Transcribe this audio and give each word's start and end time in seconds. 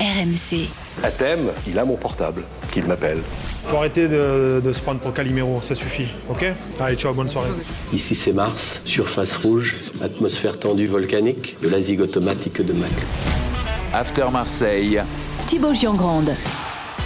RMC. 0.00 0.68
À 1.02 1.10
thème, 1.10 1.50
il 1.68 1.78
a 1.78 1.84
mon 1.84 1.96
portable, 1.96 2.42
qu'il 2.72 2.86
m'appelle. 2.86 3.18
Faut 3.66 3.76
arrêter 3.76 4.08
de, 4.08 4.62
de 4.64 4.72
se 4.72 4.80
prendre 4.80 4.98
pour 5.00 5.12
Calimero, 5.12 5.60
ça 5.60 5.74
suffit, 5.74 6.06
ok? 6.30 6.44
Allez, 6.80 6.96
ciao, 6.96 7.12
bonne 7.12 7.28
soirée. 7.28 7.50
Ici 7.92 8.14
c'est 8.14 8.32
Mars, 8.32 8.80
surface 8.86 9.36
rouge, 9.36 9.76
atmosphère 10.02 10.58
tendue 10.58 10.86
volcanique, 10.86 11.58
de 11.60 11.68
la 11.68 11.82
zig 11.82 12.00
automatique 12.00 12.62
de 12.62 12.72
Mac. 12.72 12.90
After 13.92 14.24
Marseille. 14.32 15.02
Thibaut 15.46 15.74
Giangrande. 15.74 16.30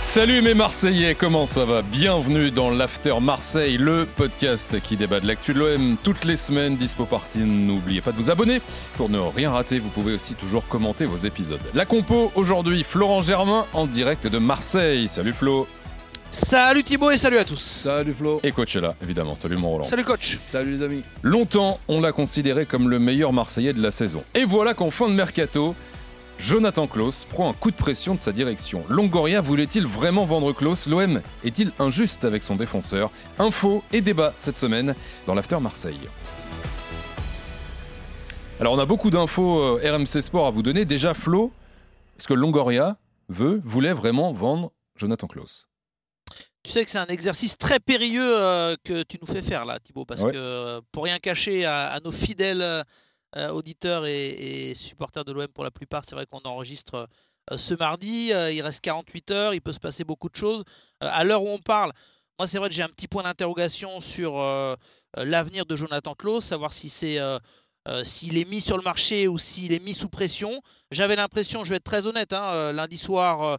Salut 0.07 0.43
mes 0.43 0.55
Marseillais, 0.55 1.17
comment 1.17 1.45
ça 1.45 1.65
va? 1.65 1.83
Bienvenue 1.83 2.53
dans 2.53 2.71
l'After 2.71 3.15
Marseille, 3.21 3.79
le 3.79 4.07
podcast 4.07 4.81
qui 4.81 4.97
débat 4.97 5.19
de 5.19 5.27
l'actu 5.27 5.55
de 5.55 5.59
l'OM 5.59 5.97
toutes 6.05 6.25
les 6.25 6.37
semaines, 6.37 6.77
dispo 6.77 7.05
party. 7.05 7.39
N'oubliez 7.39 8.01
pas 8.01 8.13
de 8.13 8.17
vous 8.17 8.31
abonner 8.31 8.61
pour 8.97 9.09
ne 9.09 9.19
rien 9.19 9.51
rater. 9.51 9.81
Vous 9.81 9.89
pouvez 9.89 10.15
aussi 10.15 10.35
toujours 10.35 10.69
commenter 10.69 11.05
vos 11.05 11.17
épisodes. 11.17 11.59
La 11.75 11.85
compo 11.85 12.31
aujourd'hui, 12.37 12.85
Florent 12.85 13.23
Germain 13.23 13.67
en 13.73 13.87
direct 13.87 14.29
de 14.29 14.39
Marseille. 14.39 15.09
Salut 15.09 15.33
Flo. 15.33 15.67
Salut 16.31 16.85
Thibaut 16.85 17.11
et 17.11 17.19
salut 17.19 17.39
à 17.39 17.45
tous. 17.45 17.59
Salut 17.59 18.13
Flo. 18.13 18.41
Et 18.45 18.53
coach 18.53 18.77
est 18.77 18.81
là, 18.81 18.95
évidemment. 19.03 19.37
Salut 19.41 19.57
mon 19.57 19.71
Roland. 19.71 19.85
Salut 19.85 20.05
coach. 20.05 20.39
Salut 20.53 20.77
les 20.77 20.85
amis. 20.85 21.03
Longtemps, 21.23 21.81
on 21.89 22.01
l'a 22.01 22.13
considéré 22.13 22.67
comme 22.67 22.89
le 22.89 23.01
meilleur 23.01 23.33
Marseillais 23.33 23.73
de 23.73 23.83
la 23.83 23.91
saison. 23.91 24.23
Et 24.35 24.45
voilà 24.45 24.75
qu'en 24.75 24.91
fin 24.93 25.09
de 25.09 25.15
mercato, 25.15 25.75
Jonathan 26.39 26.87
Klaus 26.87 27.25
prend 27.25 27.49
un 27.49 27.53
coup 27.55 27.71
de 27.71 27.77
pression 27.77 28.15
de 28.15 28.21
sa 28.21 28.33
direction. 28.33 28.85
Longoria 28.89 29.41
voulait-il 29.41 29.87
vraiment 29.87 30.25
vendre 30.27 30.53
Klaus? 30.53 30.87
L'OM 30.87 31.21
est-il 31.45 31.73
injuste 31.79 32.25
avec 32.25 32.43
son 32.43 32.57
défenseur? 32.57 33.11
Info 33.39 33.83
et 33.93 34.01
débat 34.01 34.35
cette 34.39 34.57
semaine 34.59 34.95
dans 35.27 35.35
l'After 35.35 35.59
Marseille. 35.61 35.99
Alors 38.61 38.75
on 38.75 38.79
a 38.79 38.87
beaucoup 38.87 39.11
d'infos 39.11 39.61
euh, 39.79 39.93
RMC 39.97 40.23
Sport 40.23 40.47
à 40.47 40.51
vous 40.51 40.63
donner. 40.63 40.85
Déjà 40.85 41.15
Flo, 41.15 41.53
est-ce 42.19 42.29
que 42.29 42.35
Longoria 42.35 42.97
veut, 43.29 43.61
voulait 43.65 43.93
vraiment 43.95 44.33
vendre 44.33 44.73
Jonathan 44.97 45.27
Klaus? 45.27 45.67
Tu 46.63 46.71
sais 46.73 46.85
que 46.85 46.91
c'est 46.91 46.99
un 46.99 47.07
exercice 47.07 47.59
très 47.59 47.79
périlleux 47.81 48.37
euh, 48.39 48.77
que 48.85 49.03
tu 49.03 49.19
nous 49.21 49.27
fais 49.27 49.43
faire 49.43 49.65
là 49.65 49.79
Thibaut, 49.81 50.05
parce 50.05 50.23
Ouais. 50.23 50.33
que 50.33 50.37
euh, 50.39 50.81
pour 50.93 51.05
rien 51.05 51.19
cacher 51.19 51.65
à, 51.65 51.87
à 51.89 52.01
nos 52.01 52.13
fidèles 52.13 52.85
euh, 53.37 53.51
auditeurs 53.51 54.07
et, 54.07 54.75
supporters 54.77 55.25
de 55.25 55.33
l'OM 55.33 55.49
pour 55.49 55.65
la 55.65 55.73
plupart, 55.73 56.05
c'est 56.05 56.15
vrai 56.15 56.25
qu'on 56.25 56.43
enregistre 56.45 57.09
euh, 57.51 57.59
ce 57.59 57.75
mardi, 57.75 58.33
euh, 58.33 58.53
il 58.53 58.63
reste 58.63 58.81
48 58.81 59.31
heures, 59.33 59.55
il 59.55 59.61
peut 59.61 59.73
se 59.73 59.81
passer 59.81 60.05
beaucoup 60.05 60.29
de 60.29 60.37
choses. 60.37 60.63
À 61.01 61.25
l'heure 61.25 61.43
où 61.43 61.49
on 61.49 61.59
parle, 61.59 61.93
moi 62.39 62.47
c'est 62.47 62.59
vrai 62.59 62.69
que 62.69 62.75
j'ai 62.77 62.85
un 62.85 62.89
petit 62.89 63.09
point 63.09 63.25
d'interrogation 63.25 64.01
sur 64.01 64.37
l'avenir 65.17 65.67
de 65.67 65.75
Jonathan 65.75 66.15
Klaus, 66.15 66.45
savoir 66.45 66.73
si 66.73 66.89
c'est... 66.89 67.19
s'il 68.05 68.39
est 68.39 68.49
mis 68.49 68.61
sur 68.61 68.77
le 68.77 68.83
marché 68.83 69.29
ou 69.29 69.37
s'il 69.37 69.73
est 69.73 69.85
mis 69.85 69.95
sous 69.95 70.09
pression. 70.09 70.63
J'avais 70.91 71.17
l'impression, 71.17 71.65
je 71.65 71.71
vais 71.71 71.77
être 71.77 71.85
très 71.85 72.07
honnête, 72.07 72.33
hein, 72.33 72.73
lundi 72.73 72.97
soir, 72.97 73.59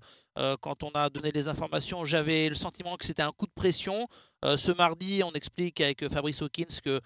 quand 0.61 0.83
on 0.83 0.89
a 0.91 1.09
donné 1.09 1.31
les 1.31 1.47
informations, 1.47 2.05
j'avais 2.05 2.49
le 2.49 2.55
sentiment 2.55 2.97
que 2.97 3.05
c'était 3.05 3.21
un 3.21 3.31
coup 3.31 3.45
de 3.45 3.53
pression. 3.53 4.07
Ce 4.43 4.71
mardi, 4.71 5.21
on 5.23 5.31
explique 5.33 5.79
avec 5.81 6.09
Fabrice 6.11 6.41
Hawkins 6.41 6.79
que 6.83 6.99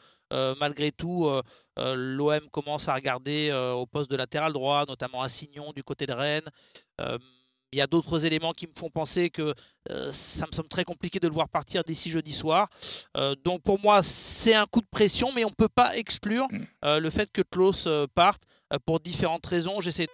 malgré 0.59 0.91
tout, 0.91 1.25
euh, 1.25 1.41
euh, 1.79 1.95
l'OM 1.95 2.49
commence 2.51 2.87
à 2.87 2.95
regarder 2.95 3.49
euh, 3.51 3.73
au 3.73 3.85
poste 3.85 4.11
de 4.11 4.15
latéral 4.15 4.53
droit, 4.53 4.85
notamment 4.87 5.21
à 5.21 5.29
Signon 5.29 5.71
du 5.75 5.83
côté 5.83 6.05
de 6.05 6.13
Rennes. 6.13 6.49
Euh, 7.01 7.17
il 7.71 7.77
y 7.77 7.81
a 7.81 7.87
d'autres 7.87 8.25
éléments 8.25 8.53
qui 8.53 8.65
me 8.65 8.73
font 8.75 8.89
penser 8.89 9.29
que 9.29 9.53
euh, 9.91 10.11
ça 10.11 10.47
me 10.47 10.55
semble 10.55 10.69
très 10.69 10.83
compliqué 10.83 11.19
de 11.19 11.27
le 11.27 11.33
voir 11.33 11.47
partir 11.49 11.83
d'ici 11.83 12.09
jeudi 12.09 12.31
soir. 12.31 12.67
Euh, 13.15 13.35
donc 13.43 13.61
pour 13.61 13.79
moi, 13.79 14.01
c'est 14.01 14.55
un 14.55 14.65
coup 14.65 14.81
de 14.81 14.87
pression, 14.89 15.31
mais 15.33 15.45
on 15.45 15.49
ne 15.49 15.55
peut 15.55 15.69
pas 15.69 15.95
exclure 15.95 16.47
euh, 16.83 16.99
le 16.99 17.09
fait 17.09 17.31
que 17.31 17.41
Klaus 17.43 17.85
euh, 17.85 18.07
parte 18.15 18.41
euh, 18.73 18.77
pour 18.85 18.99
différentes 18.99 19.45
raisons. 19.45 19.81
J'essaie 19.81 20.07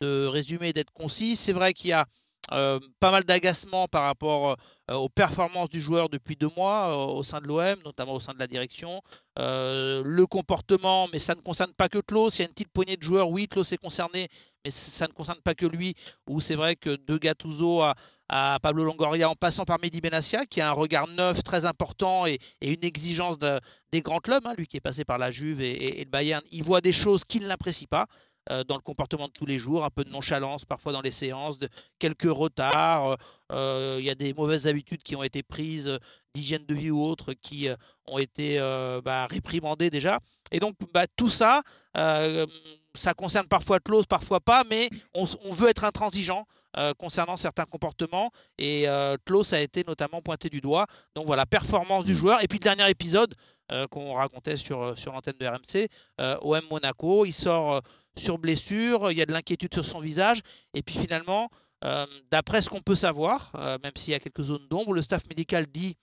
de 0.00 0.26
résumer 0.26 0.68
et 0.70 0.72
d'être 0.72 0.92
concis. 0.92 1.36
C'est 1.36 1.52
vrai 1.52 1.74
qu'il 1.74 1.90
y 1.90 1.92
a 1.92 2.06
euh, 2.52 2.78
pas 3.00 3.10
mal 3.10 3.24
d'agacement 3.24 3.88
par 3.88 4.02
rapport 4.02 4.56
euh, 4.90 4.94
aux 4.94 5.08
performances 5.08 5.70
du 5.70 5.80
joueur 5.80 6.08
depuis 6.10 6.36
deux 6.36 6.50
mois 6.56 6.90
euh, 6.92 7.12
au 7.14 7.22
sein 7.22 7.40
de 7.40 7.46
l'OM, 7.46 7.76
notamment 7.84 8.12
au 8.12 8.20
sein 8.20 8.34
de 8.34 8.38
la 8.38 8.46
direction. 8.46 9.00
Le 9.36 10.24
comportement, 10.26 11.08
mais 11.12 11.18
ça 11.18 11.34
ne 11.34 11.40
concerne 11.40 11.72
pas 11.72 11.88
que 11.88 11.98
Klaus. 11.98 12.38
Il 12.38 12.42
y 12.42 12.44
a 12.44 12.48
une 12.48 12.52
petite 12.52 12.68
poignée 12.72 12.96
de 12.96 13.02
joueurs, 13.02 13.30
oui, 13.30 13.48
Klaus 13.48 13.72
est 13.72 13.78
concerné, 13.78 14.28
mais 14.64 14.70
ça 14.70 15.06
ne 15.06 15.12
concerne 15.12 15.40
pas 15.42 15.54
que 15.54 15.66
lui. 15.66 15.94
Où 16.28 16.40
c'est 16.40 16.54
vrai 16.54 16.76
que 16.76 16.96
de 16.96 17.16
Gattuso 17.16 17.82
à, 18.28 18.58
Pablo 18.62 18.84
Longoria, 18.84 19.28
en 19.30 19.34
passant 19.34 19.64
par 19.64 19.78
Mehdi 19.80 20.00
Benassia, 20.00 20.44
qui 20.46 20.60
a 20.60 20.68
un 20.68 20.72
regard 20.72 21.08
neuf 21.08 21.42
très 21.42 21.64
important 21.66 22.26
et, 22.26 22.38
une 22.62 22.82
exigence 22.84 23.38
de- 23.38 23.60
des 23.92 24.00
grands 24.02 24.18
clubs, 24.20 24.46
hein, 24.46 24.54
lui 24.56 24.66
qui 24.66 24.76
est 24.76 24.80
passé 24.80 25.04
par 25.04 25.18
la 25.18 25.30
Juve 25.30 25.60
et- 25.60 26.00
et 26.00 26.04
le 26.04 26.10
Bayern, 26.10 26.42
il 26.50 26.62
voit 26.62 26.80
des 26.80 26.92
choses 26.92 27.24
qu'il 27.24 27.46
n'apprécie 27.46 27.86
pas 27.86 28.06
euh, 28.50 28.64
dans 28.64 28.74
le 28.74 28.80
comportement 28.80 29.26
de 29.26 29.32
tous 29.32 29.46
les 29.46 29.58
jours, 29.58 29.84
un 29.84 29.90
peu 29.90 30.04
de 30.04 30.10
nonchalance 30.10 30.64
parfois 30.64 30.92
dans 30.92 31.00
les 31.00 31.10
séances, 31.10 31.58
de, 31.58 31.68
quelques 31.98 32.24
retards. 32.24 33.12
euh, 33.12 33.16
euh, 33.52 33.96
Il 33.98 34.04
y 34.04 34.10
a 34.10 34.14
des 34.14 34.34
mauvaises 34.34 34.66
habitudes 34.66 35.02
qui 35.02 35.16
ont 35.16 35.22
été 35.22 35.42
prises, 35.42 35.98
d'hygiène 36.34 36.64
de 36.66 36.74
vie 36.74 36.90
ou 36.90 37.00
autres, 37.00 37.32
qui 37.34 37.68
ont 38.06 38.18
été 38.18 38.58
bah, 39.04 39.26
réprimandées 39.26 39.90
déjà. 39.90 40.18
Et 40.50 40.58
donc 40.58 40.74
bah, 40.92 41.06
tout 41.16 41.30
ça, 41.30 41.62
ça 42.94 43.14
concerne 43.14 43.46
parfois 43.46 43.80
Klaus, 43.80 44.06
parfois 44.06 44.40
pas, 44.40 44.64
mais 44.68 44.88
on, 45.14 45.24
veut 45.52 45.68
être 45.68 45.84
intransigeant 45.84 46.46
euh, 46.76 46.94
concernant 46.94 47.36
certains 47.36 47.64
comportements. 47.64 48.30
Et 48.58 48.88
euh, 48.88 49.16
Klaus 49.24 49.52
a 49.52 49.60
été 49.60 49.84
notamment 49.86 50.22
pointé 50.22 50.48
du 50.48 50.60
doigt. 50.60 50.86
Donc 51.14 51.26
voilà, 51.26 51.46
performance 51.46 52.04
du 52.04 52.14
joueur. 52.14 52.42
Et 52.42 52.48
puis 52.48 52.58
le 52.58 52.64
dernier 52.64 52.88
épisode 52.88 53.34
euh, 53.72 53.86
qu'on 53.88 54.14
racontait 54.14 54.56
sur, 54.56 54.98
sur 54.98 55.12
l'antenne 55.12 55.36
de 55.38 55.46
RMC, 55.46 55.88
OM 56.42 56.62
Monaco, 56.70 57.24
il 57.24 57.32
sort 57.32 57.82
sur 58.18 58.38
blessure, 58.38 59.10
il 59.10 59.18
y 59.18 59.22
a 59.22 59.26
de 59.26 59.32
l'inquiétude 59.32 59.74
sur 59.74 59.84
son 59.84 60.00
visage. 60.00 60.40
Et 60.72 60.82
puis 60.82 60.96
finalement, 60.96 61.50
euh, 61.84 62.06
d'après 62.30 62.62
ce 62.62 62.70
qu'on 62.70 62.80
peut 62.80 62.94
savoir, 62.94 63.52
euh, 63.56 63.78
même 63.82 63.92
s'il 63.96 64.12
y 64.12 64.16
a 64.16 64.20
quelques 64.20 64.42
zones 64.42 64.66
d'ombre, 64.68 64.92
le 64.92 65.02
staff 65.02 65.22
médical 65.28 65.66
dit 65.66 65.96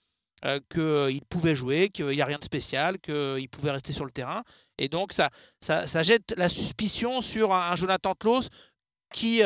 euh, 0.44 0.60
qu'il 0.70 1.24
pouvait 1.24 1.56
jouer, 1.56 1.88
qu'il 1.88 2.06
n'y 2.08 2.20
a 2.20 2.24
rien 2.24 2.38
de 2.38 2.44
spécial, 2.44 2.98
qu'il 3.00 3.48
pouvait 3.48 3.70
rester 3.70 3.92
sur 3.92 4.04
le 4.04 4.10
terrain. 4.10 4.42
Et 4.78 4.88
donc 4.88 5.12
ça, 5.12 5.30
ça, 5.60 6.02
jette 6.02 6.34
la 6.36 6.48
suspicion 6.48 7.20
sur 7.20 7.52
un, 7.52 7.70
un 7.72 7.76
Jonathan 7.76 8.14
Klaus 8.14 8.48
qui, 9.12 9.42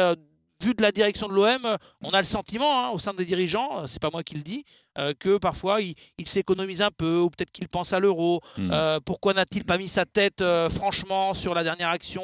vu 0.66 0.74
de 0.74 0.82
la 0.82 0.92
direction 0.92 1.28
de 1.28 1.34
l'OM, 1.34 1.76
on 2.02 2.10
a 2.10 2.18
le 2.18 2.24
sentiment 2.24 2.84
hein, 2.86 2.90
au 2.90 2.98
sein 2.98 3.14
des 3.14 3.24
dirigeants, 3.24 3.86
c'est 3.86 4.00
pas 4.02 4.10
moi 4.12 4.22
qui 4.22 4.34
le 4.34 4.42
dis, 4.42 4.64
euh, 4.98 5.12
que 5.18 5.38
parfois 5.38 5.80
il, 5.80 5.94
il 6.18 6.26
s'économise 6.28 6.82
un 6.82 6.90
peu, 6.90 7.20
ou 7.20 7.30
peut-être 7.30 7.52
qu'il 7.52 7.68
pense 7.68 7.92
à 7.92 8.00
l'euro. 8.00 8.40
Hmm. 8.56 8.70
Euh, 8.72 8.98
pourquoi 9.04 9.34
n'a-t-il 9.34 9.64
pas 9.64 9.78
mis 9.78 9.88
sa 9.88 10.04
tête 10.06 10.40
euh, 10.40 10.68
franchement 10.70 11.34
sur 11.34 11.54
la 11.54 11.62
dernière 11.62 11.90
action 11.90 12.22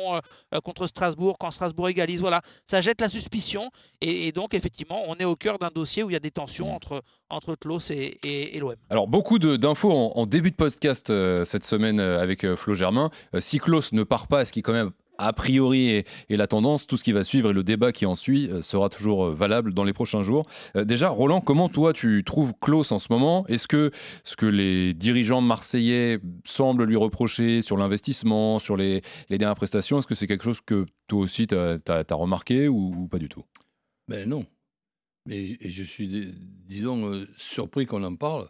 contre 0.64 0.86
Strasbourg 0.86 1.36
quand 1.38 1.50
Strasbourg 1.50 1.88
égalise 1.88 2.20
Voilà, 2.20 2.40
ça 2.66 2.80
jette 2.80 3.00
la 3.00 3.08
suspicion. 3.08 3.70
Et, 4.00 4.26
et 4.28 4.32
donc, 4.32 4.54
effectivement, 4.54 5.02
on 5.06 5.14
est 5.16 5.24
au 5.24 5.36
cœur 5.36 5.58
d'un 5.58 5.70
dossier 5.74 6.02
où 6.02 6.10
il 6.10 6.14
y 6.14 6.16
a 6.16 6.20
des 6.20 6.30
tensions 6.30 6.74
entre, 6.74 7.02
entre 7.30 7.54
Klaus 7.54 7.90
et, 7.90 8.18
et- 8.24 8.56
et 8.56 8.60
l'OM. 8.60 8.74
Alors 8.90 9.06
beaucoup 9.06 9.38
d'infos 9.38 9.92
en, 9.92 10.12
en 10.20 10.26
début 10.26 10.50
de 10.50 10.56
podcast 10.56 11.12
cette 11.44 11.64
semaine 11.64 12.00
avec 12.00 12.46
Flo 12.56 12.74
Germain. 12.74 13.10
Si 13.38 13.58
Klaus 13.58 13.92
ne 13.92 14.02
part 14.02 14.26
pas, 14.26 14.44
ce 14.44 14.52
qui 14.52 14.62
quand 14.62 14.72
même 14.72 14.90
a 15.22 15.32
priori 15.32 15.88
est, 15.88 16.08
est 16.28 16.36
la 16.36 16.46
tendance, 16.46 16.86
tout 16.86 16.96
ce 16.96 17.04
qui 17.04 17.12
va 17.12 17.24
suivre 17.24 17.50
et 17.50 17.52
le 17.52 17.62
débat 17.62 17.92
qui 17.92 18.06
en 18.06 18.14
suit 18.14 18.48
euh, 18.50 18.62
sera 18.62 18.88
toujours 18.88 19.26
euh, 19.26 19.34
valable 19.34 19.74
dans 19.74 19.84
les 19.84 19.92
prochains 19.92 20.22
jours. 20.22 20.46
Euh, 20.76 20.84
déjà, 20.84 21.08
Roland, 21.08 21.40
comment 21.40 21.68
toi 21.68 21.92
tu 21.92 22.22
trouves 22.24 22.52
Klaus 22.60 22.92
en 22.92 22.98
ce 22.98 23.08
moment? 23.10 23.46
Est-ce 23.46 23.68
que 23.68 23.90
ce 24.24 24.36
que 24.36 24.46
les 24.46 24.94
dirigeants 24.94 25.40
marseillais 25.40 26.18
semblent 26.44 26.84
lui 26.84 26.96
reprocher 26.96 27.62
sur 27.62 27.76
l'investissement, 27.76 28.58
sur 28.58 28.76
les, 28.76 29.02
dernières 29.30 29.54
prestations, 29.54 29.98
est-ce 29.98 30.06
que 30.06 30.14
c'est 30.14 30.26
quelque 30.26 30.44
chose 30.44 30.60
que 30.60 30.86
toi 31.08 31.20
aussi 31.20 31.46
tu 31.46 31.54
as, 31.54 32.04
remarqué 32.10 32.68
ou, 32.68 33.08
pas 33.08 33.18
du 33.18 33.28
tout? 33.28 33.44
Ben 34.08 34.28
non. 34.28 34.46
Mais 35.26 35.56
je 35.60 35.84
suis, 35.84 36.08
dis- 36.08 36.34
disons, 36.66 37.24
surpris 37.36 37.86
qu'on 37.86 38.02
en 38.02 38.16
parle. 38.16 38.48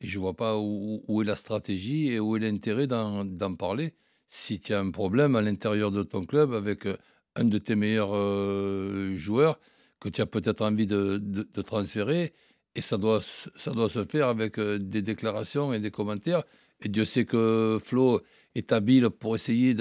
Et 0.00 0.08
je 0.08 0.18
vois 0.18 0.34
pas 0.34 0.58
où, 0.58 1.22
est 1.22 1.24
la 1.24 1.36
stratégie 1.36 2.08
et 2.08 2.18
où 2.18 2.36
est 2.36 2.40
l'intérêt 2.40 2.86
d'en 2.86 3.54
parler. 3.56 3.94
Si 4.34 4.58
tu 4.60 4.72
as 4.72 4.80
un 4.80 4.90
problème 4.90 5.36
à 5.36 5.42
l'intérieur 5.42 5.90
de 5.90 6.02
ton 6.02 6.24
club 6.24 6.54
avec 6.54 6.86
euh, 6.86 6.96
un 7.36 7.44
de 7.44 7.58
tes 7.58 7.76
meilleurs 7.76 8.14
euh, 8.14 9.14
joueurs 9.14 9.60
que 10.00 10.08
tu 10.08 10.22
as 10.22 10.26
peut-être 10.26 10.62
envie 10.62 10.86
de, 10.86 11.18
de- 11.18 11.60
transférer, 11.60 12.32
et 12.74 12.80
ça 12.80 12.96
doit, 12.96 13.20
ça 13.20 13.72
doit 13.72 13.90
se 13.90 14.06
faire 14.06 14.28
avec 14.28 14.58
euh, 14.58 14.78
des 14.78 15.02
déclarations 15.02 15.74
et 15.74 15.80
des 15.80 15.90
commentaires. 15.90 16.44
Et 16.80 16.88
Dieu 16.88 17.04
sait 17.04 17.26
que 17.26 17.78
Flo 17.84 18.22
est 18.54 18.72
habile 18.72 19.10
pour 19.10 19.34
essayer 19.34 19.74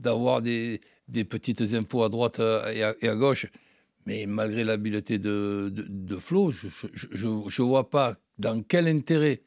d'avoir 0.00 0.42
des, 0.42 0.80
des 1.06 1.22
petites 1.22 1.60
infos 1.60 2.02
à 2.02 2.08
droite 2.08 2.40
et 2.40 2.82
à, 2.82 3.14
gauche. 3.14 3.46
Mais 4.06 4.26
malgré 4.26 4.64
l'habileté 4.64 5.18
de, 5.20 5.72
Flo, 6.18 6.50
je 6.50 7.28
ne 7.28 7.62
vois 7.64 7.88
pas 7.88 8.16
dans 8.36 8.64
quel 8.64 8.88
intérêt 8.88 9.42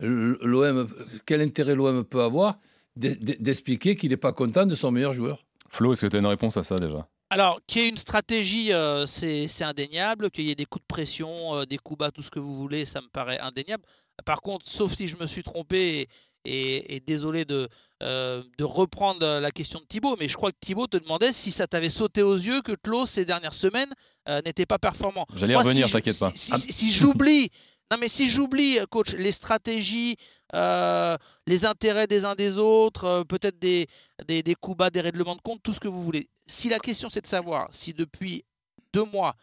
l'OM, 0.00 0.88
quel 1.26 1.42
intérêt 1.42 1.74
l'OM 1.74 2.04
peut 2.04 2.22
avoir 2.22 2.58
d'expliquer 2.98 3.96
qu'il 3.96 4.10
n'est 4.10 4.16
pas 4.16 4.32
content 4.32 4.66
de 4.66 4.74
son 4.74 4.90
meilleur 4.90 5.12
joueur. 5.12 5.44
Flo, 5.70 5.92
est-ce 5.92 6.02
que 6.02 6.06
tu 6.06 6.16
as 6.16 6.18
une 6.20 6.26
réponse 6.26 6.56
à 6.56 6.64
ça 6.64 6.76
déjà? 6.76 7.06
Alors, 7.30 7.60
qu'il 7.66 7.82
y 7.82 7.84
ait 7.84 7.88
une 7.90 7.98
stratégie, 7.98 8.72
euh, 8.72 9.04
c'est 9.06 9.48
c'est 9.48 9.64
indéniable. 9.64 10.30
Qu'il 10.30 10.46
y 10.46 10.50
ait 10.50 10.54
des 10.54 10.64
coups 10.64 10.82
de 10.82 10.86
pression, 10.86 11.54
euh, 11.56 11.64
des 11.66 11.76
coups 11.76 11.98
bas, 11.98 12.10
tout 12.10 12.22
ce 12.22 12.30
que 12.30 12.38
vous 12.40 12.56
voulez, 12.56 12.86
ça 12.86 13.00
me 13.02 13.08
paraît 13.08 13.38
indéniable. 13.38 13.84
Par 14.24 14.40
contre, 14.40 14.66
sauf 14.68 14.96
si 14.96 15.06
je 15.08 15.16
me 15.18 15.26
suis 15.26 15.42
trompé 15.42 16.08
et, 16.44 16.50
et- 16.50 16.96
et 16.96 17.00
désolé 17.00 17.44
de, 17.44 17.68
de 18.00 18.64
reprendre 18.64 19.26
la 19.40 19.50
question 19.50 19.78
de 19.80 19.84
Thibaut, 19.84 20.16
mais 20.18 20.28
je 20.28 20.34
crois 20.36 20.52
que 20.52 20.56
Thibaut 20.60 20.86
te 20.86 20.96
demandait 20.96 21.32
si 21.32 21.50
ça 21.50 21.66
t'avait 21.66 21.88
sauté 21.90 22.22
aux 22.22 22.36
yeux 22.36 22.62
que 22.62 22.72
Klaus 22.72 23.10
ces 23.10 23.24
dernières 23.24 23.52
semaines 23.52 23.92
n'était 24.46 24.66
pas 24.66 24.78
performant. 24.78 25.26
J'allais 25.36 25.54
revenir, 25.56 25.90
t'inquiète 25.90 26.18
pas. 26.18 26.32
Si, 26.34 26.90
j'oublie, 26.90 27.50
non 27.90 27.98
mais 27.98 28.08
si 28.08 28.28
j'oublie, 28.28 28.78
coach, 28.90 29.12
les 29.12 29.32
stratégies, 29.32 30.16
les 30.54 31.64
intérêts 31.64 32.06
des 32.06 32.24
uns 32.24 32.34
des 32.34 32.58
autres, 32.58 33.24
peut-être 33.24 33.58
des, 33.58 33.86
des, 34.26 34.54
coups 34.54 34.76
bas, 34.76 34.90
des 34.90 35.00
règlements 35.00 35.36
de 35.36 35.40
compte, 35.40 35.62
tout 35.62 35.72
ce 35.72 35.80
que 35.80 35.88
vous 35.88 36.02
voulez. 36.02 36.28
Si 36.46 36.68
la 36.68 36.78
question 36.78 37.08
c'est 37.10 37.20
de 37.20 37.26
savoir 37.26 37.68
si 37.72 37.94
depuis 37.94 38.44
deux 38.92 39.04
mois, 39.04 39.34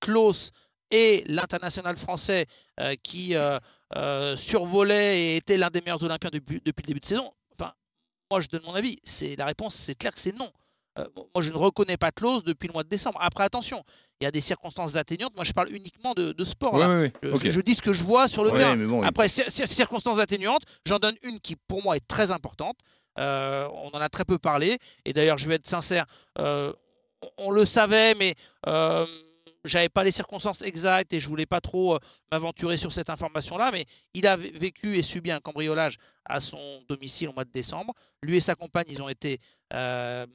Klaus 0.00 0.50
et 0.90 1.24
l'international 1.26 1.96
français 1.96 2.46
euh, 2.80 2.94
qui 3.02 3.36
euh, 3.36 3.58
euh, 3.96 4.36
survolait 4.36 5.20
et 5.20 5.36
était 5.36 5.56
l'un 5.56 5.70
des 5.70 5.80
meilleurs 5.80 6.02
Olympiens 6.02 6.30
depuis, 6.32 6.60
depuis, 6.64 6.82
le 6.82 6.88
début 6.88 7.00
de 7.00 7.04
saison, 7.04 7.32
enfin, 7.58 7.72
moi 8.30 8.40
je 8.40 8.48
donne 8.48 8.62
mon 8.64 8.74
avis. 8.74 8.98
C'est 9.04 9.36
la 9.36 9.46
réponse, 9.46 9.74
c'est 9.74 9.94
clair 9.94 10.12
que 10.12 10.20
c'est 10.20 10.36
non. 10.36 10.50
moi, 10.96 11.42
je 11.42 11.52
ne 11.52 11.56
reconnais 11.56 11.96
pas 11.96 12.10
Klaus 12.10 12.42
depuis 12.44 12.66
le 12.66 12.72
mois 12.72 12.82
de 12.82 12.88
décembre. 12.88 13.18
Après, 13.20 13.44
attention, 13.44 13.84
il 14.20 14.24
y 14.24 14.26
a 14.26 14.30
des 14.30 14.40
circonstances 14.40 14.96
atténuantes. 14.96 15.34
Moi, 15.34 15.44
je 15.44 15.52
parle 15.52 15.70
uniquement 15.72 16.14
de, 16.14 16.44
sport. 16.44 16.78
je, 16.78 17.60
dis 17.60 17.74
ce 17.74 17.82
que 17.82 17.92
je 17.92 18.04
vois 18.04 18.28
sur 18.28 18.44
le 18.44 18.52
terrain. 18.52 19.02
Après, 19.02 19.28
circonstances 19.28 20.18
atténuantes, 20.18 20.62
j'en 20.84 20.98
donne 20.98 21.16
une 21.22 21.40
qui, 21.40 21.56
pour 21.56 21.82
moi, 21.82 21.96
est 21.96 22.06
très 22.06 22.30
importante. 22.30 22.76
on 23.16 23.90
en 23.92 24.00
a 24.00 24.08
très 24.08 24.24
peu 24.24 24.38
parlé. 24.38 24.78
Et 25.04 25.12
d'ailleurs, 25.12 25.38
je 25.38 25.48
vais 25.48 25.54
être 25.56 25.68
sincère, 25.68 26.06
on, 26.36 27.50
le 27.50 27.64
savait, 27.64 28.14
mais 28.14 28.34
j'avais 29.64 29.88
pas 29.88 30.04
les 30.04 30.10
circonstances 30.10 30.62
exactes 30.62 31.12
et 31.12 31.20
je 31.20 31.28
voulais 31.28 31.46
pas 31.46 31.60
trop 31.60 31.94
euh, 31.94 31.98
m'aventurer 32.32 32.76
sur 32.76 32.92
cette 32.92 33.10
information-là, 33.10 33.70
mais 33.72 33.84
il 34.14 34.26
a 34.26 34.36
vécu 34.36 34.96
et 34.96 35.02
subi 35.02 35.30
un 35.30 35.40
cambriolage 35.40 35.96
à 36.24 36.40
son 36.40 36.82
domicile 36.88 37.28
au 37.28 37.32
mois 37.32 37.44
de 37.44 37.52
décembre. 37.52 37.94
Lui 38.22 38.36
et 38.36 38.40
sa 38.40 38.54
compagne, 38.54 38.86
ils 38.88 39.02
ont 39.02 39.08
été, 39.08 39.38
euh, 39.74 40.26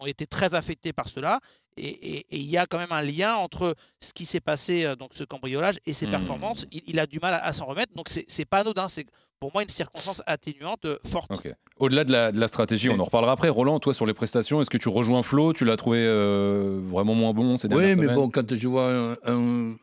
ont 0.00 0.06
été 0.06 0.26
très 0.26 0.54
affectés 0.54 0.92
par 0.92 1.08
cela. 1.08 1.40
Et 1.76 2.26
il 2.30 2.50
y 2.50 2.58
a 2.58 2.66
quand 2.66 2.78
même 2.78 2.92
un 2.92 3.02
lien 3.02 3.34
entre 3.34 3.74
ce 4.00 4.12
qui 4.12 4.24
s'est 4.24 4.40
passé, 4.40 4.84
euh, 4.84 4.96
donc 4.96 5.10
ce 5.14 5.24
cambriolage, 5.24 5.78
et 5.86 5.92
ses 5.92 6.06
mmh. 6.06 6.10
performances. 6.10 6.66
Il, 6.70 6.98
a 6.98 7.06
du 7.06 7.18
mal 7.18 7.38
à, 7.42 7.52
s'en 7.52 7.66
remettre. 7.66 7.94
Donc, 7.94 8.08
c'est 8.08 8.44
pas 8.44 8.58
anodin. 8.58 8.88
C'est 8.88 9.06
pour 9.40 9.52
moi 9.52 9.64
une 9.64 9.68
circonstance 9.68 10.22
atténuante 10.26 10.86
forte. 11.04 11.32
Au-delà 11.78 12.04
de 12.04 12.38
la, 12.38 12.48
stratégie, 12.48 12.90
on 12.90 13.00
en 13.00 13.04
reparlera 13.04 13.32
après. 13.32 13.48
Roland, 13.48 13.80
toi 13.80 13.92
sur 13.92 14.06
les 14.06 14.14
prestations, 14.14 14.60
est-ce 14.60 14.70
que 14.70 14.78
tu 14.78 14.88
rejoins 14.88 15.24
Flo? 15.24 15.52
Tu 15.52 15.64
l'as 15.64 15.76
trouvé 15.76 15.98
euh, 16.00 16.80
vraiment 16.80 17.16
moins 17.16 17.32
bon 17.32 17.56
ces 17.56 17.66
dernières 17.66 17.98
Oui, 17.98 18.06
mais 18.06 18.14
bon, 18.14 18.30
quand 18.30 18.54
je 18.54 18.68
vois 18.68 19.16
un, 19.26 19.76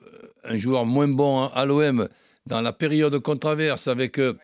joueur 0.51 0.85
moins 0.85 1.09
bon 1.09 1.47
à 1.47 1.65
l'OM 1.65 2.07
dans 2.45 2.61
la 2.61 2.71
période 2.71 3.19
controverse 3.19 3.89
avec 3.89 4.17
euh, 4.17 4.37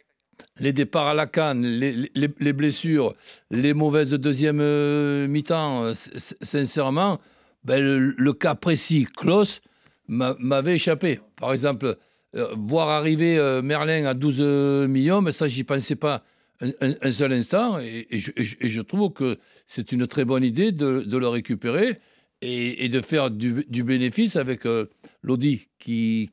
les 0.60 0.74
départs 0.74 1.08
à 1.08 1.14
la 1.14 1.28
canne, 1.28 1.66
les, 1.66 2.54
blessures, 2.54 3.14
les 3.52 3.74
mauvaises 3.74 4.12
deuxième 4.12 4.60
euh, 4.60 5.28
mi-temps, 5.30 5.94
sincèrement, 5.94 7.20
ben, 7.66 7.84
le, 7.84 8.34
cas 8.34 8.56
précis, 8.56 9.06
Klaus, 9.18 9.62
m'avait 10.08 10.76
échappé. 10.76 11.20
Par 11.36 11.52
exemple, 11.52 11.98
voir 12.34 12.90
arriver 12.90 13.38
Merlin 13.64 14.06
à 14.06 14.14
12 14.14 14.88
millions, 14.88 15.22
mais 15.22 15.32
ça, 15.32 15.48
j'y 15.48 15.64
pensais 15.64 15.96
pas 15.96 16.24
un, 16.62 17.12
seul 17.12 17.34
instant. 17.34 17.80
Et, 17.80 18.08
je, 18.20 18.82
trouve 18.82 19.14
que 19.14 19.38
c'est 19.68 19.92
une 19.92 20.08
très 20.08 20.26
bonne 20.26 20.44
idée 20.44 20.72
de, 20.72 21.18
le 21.18 21.28
récupérer 21.28 22.00
et, 22.42 22.90
de 22.90 23.02
faire 23.02 23.32
du, 23.32 23.84
bénéfice 23.84 24.36
avec 24.36 24.66
euh, 24.66 24.90
Lodi 25.24 25.68
qui 25.80 26.32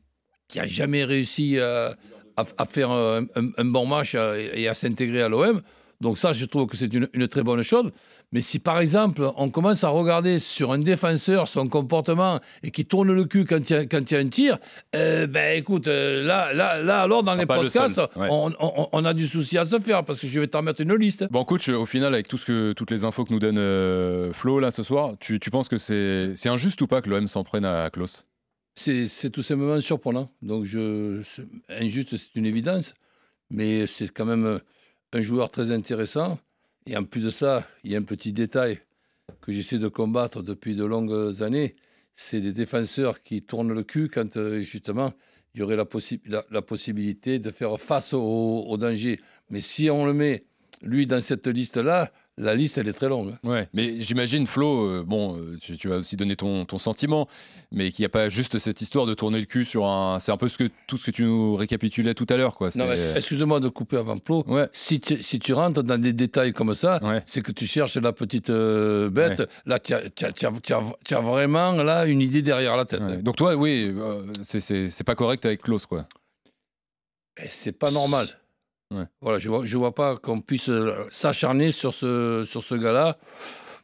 n'a 0.55 0.67
jamais 0.67 1.05
réussi 1.05 1.59
à, 1.59 1.97
faire 2.69 2.91
un, 2.91 3.25
bon 3.65 3.87
match 3.87 4.15
et 4.15 4.69
à 4.69 4.75
s'intégrer 4.75 5.23
à 5.23 5.29
l'OM. 5.29 5.63
Donc 6.03 6.19
ça, 6.19 6.33
je 6.33 6.45
trouve 6.47 6.67
que 6.67 6.77
c'est 6.77 6.93
une, 6.93 7.29
très 7.29 7.45
bonne 7.45 7.63
chose. 7.63 7.93
Mais 8.33 8.41
si 8.41 8.59
par 8.59 8.81
exemple, 8.81 9.31
on 9.37 9.51
commence 9.51 9.85
à 9.85 9.89
regarder 9.89 10.41
sur 10.41 10.73
un 10.73 10.81
défenseur 10.81 11.47
son 11.47 11.69
comportement 11.69 12.41
et 12.65 12.73
qui 12.73 12.85
tourne 12.85 13.13
le 13.13 13.25
cul 13.25 13.45
quand 13.45 13.71
il 13.71 13.73
y 13.73 13.77
a, 13.77 13.87
quand 13.87 14.11
il 14.11 14.15
y 14.15 14.17
a 14.17 14.21
un 14.21 14.29
tir, 14.29 14.59
euh, 14.97 15.29
ben 15.29 15.57
écoute, 15.57 15.87
euh, 15.87 16.25
là, 16.25 16.53
là, 16.53 16.83
là, 16.83 17.03
alors 17.03 17.23
dans 17.23 17.37
les 17.37 17.47
podcasts, 17.47 18.01
on, 18.17 19.05
a 19.05 19.15
du 19.15 19.29
souci 19.29 19.57
à 19.59 19.65
se 19.65 19.79
faire 19.79 20.05
parce 20.05 20.19
que 20.19 20.27
je 20.27 20.41
vais 20.41 20.49
t'en 20.49 20.63
mettre 20.63 20.81
une 20.81 20.93
liste. 20.97 21.25
Bon, 21.31 21.45
coach, 21.45 21.69
au 21.69 21.87
final, 21.87 22.13
avec 22.13 22.27
tout 22.27 22.37
ce 22.37 22.47
que, 22.47 22.73
toutes 22.73 22.91
les 22.91 23.05
infos 23.05 23.25
que 23.25 23.33
nous 23.33 23.39
donne 23.39 23.59
euh, 23.59 24.33
Flo 24.33 24.59
là 24.59 24.73
ce 24.73 24.83
soir, 24.83 25.13
tu, 25.21 25.39
tu 25.39 25.51
penses 25.53 25.69
que 25.69 25.79
c'est 25.79 26.49
injuste 26.49 26.83
ou 26.83 26.89
pas 26.89 27.01
que 27.01 27.09
l'OM 27.09 27.29
s'en 27.29 27.45
prenne 27.45 27.65
à 27.65 27.89
Klaus 27.91 28.27
c'est 28.75 29.31
tout 29.31 29.43
simplement 29.43 29.79
surprenant. 29.83 30.33
Donc, 30.41 30.65
je, 30.65 31.21
injuste, 31.69 32.17
c'est 32.17 32.35
une 32.37 32.47
évidence, 32.47 32.95
mais 33.51 33.87
c'est 33.87 34.09
quand 34.09 34.25
même 34.25 34.61
un 35.13 35.21
joueur 35.21 35.51
très 35.51 35.73
intéressant. 35.73 36.39
Et 36.87 36.97
en 36.97 37.05
plus 37.05 37.21
de 37.21 37.31
ça, 37.31 37.67
il 37.85 37.93
y 37.93 37.95
a 37.95 37.99
un 37.99 38.03
petit 38.03 38.33
détail 38.33 38.81
que 39.41 39.53
j'essaie 39.53 39.79
de 39.79 39.89
combattre 39.89 40.43
depuis 40.43 40.75
de 40.75 40.85
longues 40.85 41.43
années. 41.43 41.77
C'est 42.15 42.41
des 42.41 42.53
défenseurs 42.53 43.23
qui 43.23 43.43
tournent 43.43 43.73
le 43.73 43.85
cul 43.85 44.09
quand 44.09 44.37
euh, 44.37 44.61
justement 44.61 45.13
il 45.55 45.61
y 45.61 45.63
aurait 45.63 45.77
la, 45.77 46.63
possibilité 46.63 47.39
de 47.39 47.51
faire 47.51 47.79
face 47.79 48.15
au, 48.15 48.77
danger. 48.79 49.21
Mais 49.51 49.61
si 49.61 49.91
on 49.91 50.07
le 50.07 50.15
met, 50.15 50.47
lui, 50.81 51.07
dans 51.07 51.21
cette 51.21 51.47
liste-là, 51.47 52.11
la 52.39 52.55
liste, 52.55 52.79
elle 52.79 52.89
est 52.89 52.95
très 52.95 53.09
longue. 53.09 53.35
Ouais, 53.45 53.69
mais 53.75 54.01
j'imagine, 54.01 54.47
Flo, 54.47 54.87
euh, 54.87 55.05
bon, 55.07 55.37
euh, 55.37 55.59
tu, 55.61 55.89
vas 55.89 55.99
aussi 55.99 56.17
donner 56.17 56.35
ton, 56.35 56.65
ton 56.65 56.79
sentiment, 56.79 57.29
mais 57.71 57.91
qu'il 57.91 58.03
n'y 58.03 58.07
a 58.07 58.09
pas 58.09 58.31
juste 58.31 58.59
cette 58.59 58.81
histoire 58.81 59.05
de 59.05 59.13
tourner 59.13 59.39
le 59.39 59.45
cul 59.45 59.67
sur 59.67 59.87
un. 59.87 60.19
C'est 60.19 60.33
un 60.33 60.39
peu 60.39 60.49
ce 60.49 60.57
que, 60.57 60.71
tout 60.87 60.97
ce 60.97 61.05
que 61.05 61.11
tu 61.11 61.25
nous 61.25 61.57
récapitulais 61.57 62.15
tout 62.15 62.27
à 62.31 62.37
l'heure. 62.37 62.55
quoi. 62.55 62.71
Excuse-moi 63.17 63.61
de 63.61 63.69
couper 63.69 63.99
avant 63.99 64.17
Flo. 64.25 64.45
Ouais. 64.47 64.69
Si, 64.73 64.99
tu, 65.01 65.23
si 65.23 65.39
tu 65.41 65.53
rentres 65.53 65.83
dans 65.83 66.01
des 66.01 66.15
détails 66.15 66.53
comme 66.53 66.75
ça, 66.75 67.01
c'est 67.27 67.43
que 67.43 67.53
tu 67.53 67.67
cherches 67.67 67.97
la 67.97 68.13
petite 68.13 68.49
euh, 68.51 69.11
bête. 69.11 69.43
Là, 69.67 69.79
tu 69.79 69.95
as, 69.95 71.21
vraiment 71.21 71.73
là, 71.73 72.07
une 72.07 72.21
idée 72.21 72.43
derrière 72.43 72.77
la 72.77 72.87
tête. 72.87 73.23
Donc, 73.23 73.37
toi, 73.37 73.55
oui, 73.57 73.95
c'est 74.43 75.05
pas 75.05 75.15
correct 75.15 75.45
avec 75.45 75.63
Klaus, 75.63 75.87
quoi. 75.87 76.07
Eh, 77.39 77.49
c'est 77.49 77.73
pas 77.73 77.91
normal. 77.91 78.29
Voilà, 79.21 79.39
je 79.39 79.49
ne 79.49 79.55
vois, 79.55 79.65
je 79.65 79.77
vois 79.77 79.95
pas 79.95 80.17
qu'on 80.17 80.41
puisse 80.41 80.69
euh, 80.69 81.05
s'acharner 81.11 81.73
sur 81.73 81.95
ce, 81.95 82.45
sur 82.49 82.63
ce 82.63 82.75
gars-là. 82.75 83.19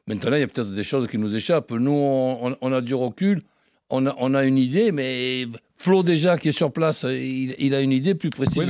Maintenant, 0.06 0.37
il 0.37 0.40
y 0.40 0.43
a 0.43 0.46
peut-être 0.46 0.70
des 0.70 0.84
choses 0.84 1.06
qui 1.06 1.19
nous 1.19 1.34
échappent. 1.37 1.70
Nous, 1.70 1.93
on, 1.93 2.72
a 2.72 2.81
du 2.81 2.94
recul, 2.94 3.43
on 3.90 4.06
a, 4.06 4.14
on 4.19 4.34
a, 4.34 4.44
une 4.44 4.56
idée, 4.56 4.90
mais 4.90 5.46
Flo, 5.76 6.02
déjà, 6.02 6.38
qui 6.38 6.49
est 6.49 6.52
sur 6.52 6.72
place, 6.72 7.05
il, 7.05 7.75
a 7.75 7.81
une 7.81 7.93
idée 7.93 8.14
plus 8.14 8.31
précise 8.31 8.64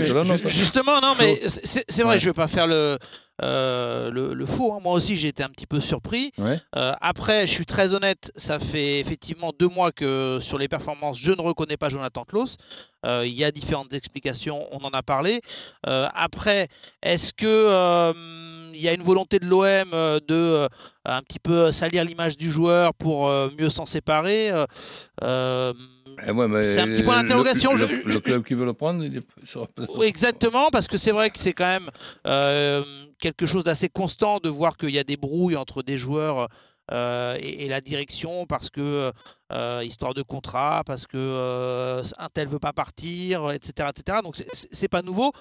Justement, 0.47 1.01
non, 1.01 1.13
mais 1.19 1.39
c'est 1.47 2.03
vrai, 2.03 2.19
je 2.19 2.25
ne 2.25 2.31
vais 2.31 2.35
pas 2.35 2.49
faire 2.49 2.67
le, 2.67 2.99
euh, 3.43 4.11
le, 4.11 4.47
faux. 4.47 4.73
Hein. 4.73 4.81
Moi 4.83 4.93
aussi, 4.95 5.17
j'ai 5.17 5.29
été 5.29 5.43
un 5.43 5.49
petit 5.49 5.67
peu 5.67 5.81
surpris. 5.81 6.33
Euh, 6.39 6.93
après, 7.01 7.47
je 7.47 7.53
suis 7.53 7.67
très 7.67 7.95
honnête, 7.95 8.33
ça 8.37 8.59
fait 8.59 9.01
effectivement 9.01 9.53
deux 9.59 9.69
mois 9.69 9.93
que 9.93 10.39
sur 10.41 10.59
les 10.59 10.69
performances, 10.69 11.19
je 11.19 11.33
ne 11.33 11.41
reconnais 11.41 11.77
pas 11.77 11.89
Jonathan 11.89 12.25
Klaus. 12.25 12.57
Euh, 13.07 13.25
il 13.25 13.33
y 13.33 13.45
a 13.45 13.53
différentes 13.53 13.95
explications, 13.95 14.67
on 14.73 14.79
en 14.85 14.91
a 14.91 15.03
parlé. 15.03 15.41
après, 15.85 16.69
est-ce 17.03 17.33
que 17.33 18.13
il 18.79 18.85
y 18.85 18.89
a 18.89 18.95
une 18.95 19.03
volonté 19.03 19.39
de 19.39 19.47
l'OM 19.47 19.91
de 20.27 20.69
un 21.05 21.23
petit 21.23 21.41
peu 21.41 21.73
salir 21.73 22.05
l'image 22.05 22.37
du 22.37 22.51
joueur 22.51 22.95
pour 22.95 23.31
mieux 23.59 23.71
s'en 23.71 23.87
séparer 23.87 24.53
eh 26.27 26.65
c'est 26.65 26.81
un 26.81 26.89
petit 26.89 27.03
point 27.03 27.23
d'interrogation. 27.23 27.75
Le, 27.75 28.21
club 28.21 28.45
qui 28.45 28.55
veut 28.55 28.65
le 28.65 28.73
prendre, 28.73 29.05
il 29.05 29.17
est... 29.17 30.05
Exactement, 30.05 30.69
parce 30.71 30.89
que 30.89 30.97
c'est 30.97 31.13
vrai 31.13 31.31
que 31.31 31.39
c'est 31.39 31.53
quand 31.53 31.67
même 31.67 31.89
euh, 32.27 32.83
quelque 33.21 33.47
chose 33.47 33.65
d'assez 33.65 33.89
constant 33.89 34.39
de 34.39 34.49
voir 34.49 34.77
qu'il 34.77 34.91
y 34.91 34.99
a 34.99 35.05
des 35.05 35.17
brouilles 35.17 35.57
entre 35.57 35.83
des 35.83 35.99
joueurs 35.99 36.49
euh, 36.93 37.37
et, 37.41 37.69
la 37.69 37.81
direction 37.81 38.47
parce 38.47 38.71
que 38.71 39.13
euh, 39.53 39.83
histoire 39.85 40.15
de 40.15 40.23
contrat, 40.23 40.83
parce 40.87 41.07
que 41.07 42.03
un 42.19 42.29
tel 42.29 42.49
veut 42.49 42.59
pas 42.59 42.73
partir, 42.73 43.51
etc., 43.51 43.91
etc. 43.91 44.19
Donc 44.23 44.37
c'est 44.55 44.89
pas 44.89 45.03
nouveau, 45.03 45.33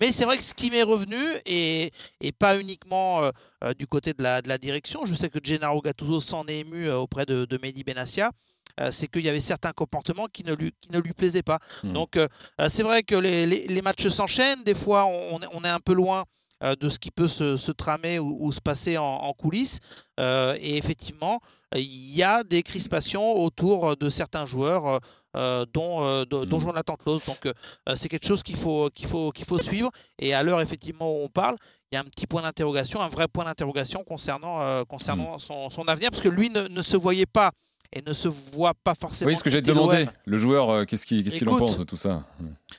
mais 0.00 0.12
c'est 0.12 0.24
vrai 0.24 0.36
que 0.36 0.42
ce 0.42 0.54
qui 0.54 0.70
m'est 0.70 0.82
revenu 0.82 1.18
et, 1.46 1.92
et, 2.20 2.32
pas 2.32 2.58
uniquement 2.58 3.30
du 3.78 3.86
côté 3.86 4.12
de 4.12 4.22
la, 4.22 4.42
de 4.42 4.48
la 4.48 4.58
direction. 4.58 5.04
Je 5.04 5.14
sais 5.14 5.28
que 5.28 5.38
Gennaro 5.42 5.80
Gattuso 5.80 6.20
s'en 6.20 6.46
est 6.46 6.58
ému 6.58 6.90
auprès 6.90 7.26
de, 7.26 7.44
de 7.44 7.58
Mehdi 7.58 7.84
Benassia. 7.84 8.32
Euh, 8.80 8.90
c'est 8.90 9.08
qu'il 9.08 9.24
y 9.24 9.28
avait 9.28 9.40
certains 9.40 9.72
comportements 9.72 10.26
qui 10.26 10.44
ne 10.44 10.54
lui, 10.54 10.72
qui 10.80 10.92
ne 10.92 10.98
lui 10.98 11.12
plaisaient 11.12 11.42
pas. 11.42 11.58
Hmm. 11.82 11.92
Donc 11.92 12.16
euh, 12.16 12.28
euh, 12.60 12.68
c'est 12.68 12.82
vrai 12.82 13.02
que 13.02 13.16
les, 13.16 13.46
les, 13.46 13.82
matchs 13.82 14.08
s'enchaînent, 14.08 14.62
des 14.62 14.74
fois 14.74 15.06
on, 15.06 15.40
on, 15.52 15.64
est 15.64 15.68
un 15.68 15.80
peu 15.80 15.94
loin 15.94 16.24
de 16.62 16.88
ce 16.88 16.98
qui 16.98 17.10
peut 17.10 17.28
se, 17.28 17.56
se 17.56 17.72
tramer 17.72 18.18
ou, 18.18 18.50
se 18.52 18.60
passer 18.60 18.98
en, 18.98 19.32
coulisses. 19.32 19.78
et 20.18 20.76
effectivement, 20.76 21.40
il 21.74 22.14
y 22.14 22.22
a 22.22 22.42
des 22.42 22.62
crispations 22.62 23.32
autour 23.34 23.96
de 23.96 24.08
certains 24.08 24.46
joueurs. 24.46 25.00
dont, 25.34 26.24
dont 26.24 26.44
hmm. 26.44 26.60
Jonathan 26.60 26.96
Klaus. 26.96 27.24
Donc 27.26 27.48
c'est 27.94 28.08
quelque 28.08 28.26
chose 28.26 28.42
qu'il 28.42 28.56
faut, 28.56 28.90
qu'il 28.94 29.06
faut, 29.06 29.30
qu'il 29.30 29.44
faut 29.44 29.58
suivre. 29.58 29.90
Et 30.18 30.34
à 30.34 30.42
l'heure 30.42 30.60
effectivement 30.60 31.08
où 31.10 31.24
on 31.24 31.28
parle, 31.28 31.56
il 31.90 31.94
y 31.94 31.98
a 31.98 32.00
un 32.00 32.04
petit 32.04 32.26
point 32.26 32.42
d'interrogation, 32.42 33.00
un 33.00 33.08
vrai 33.08 33.28
point 33.28 33.44
d'interrogation 33.44 34.02
concernant, 34.02 34.84
concernant 34.86 35.36
hmm. 35.36 35.40
son, 35.40 35.70
son, 35.70 35.86
avenir, 35.86 36.10
parce 36.10 36.22
que 36.22 36.28
lui 36.28 36.50
ne, 36.50 36.62
ne 36.62 36.82
se 36.82 36.96
voyait 36.96 37.26
pas 37.26 37.52
et 37.92 38.02
ne 38.06 38.12
se 38.12 38.28
voit 38.28 38.74
pas 38.74 38.94
forcément. 39.00 39.30
Oui, 39.30 39.36
ce 39.36 39.42
que 39.42 39.48
j'ai 39.50 39.62
demandé, 39.62 40.06
le 40.26 40.36
joueur, 40.36 40.68
euh, 40.70 40.84
qu'est-ce 40.84 41.06
qu'il 41.06 41.48
en 41.48 41.58
pense 41.58 41.78
de 41.78 41.84
tout 41.84 41.96
ça 41.96 42.24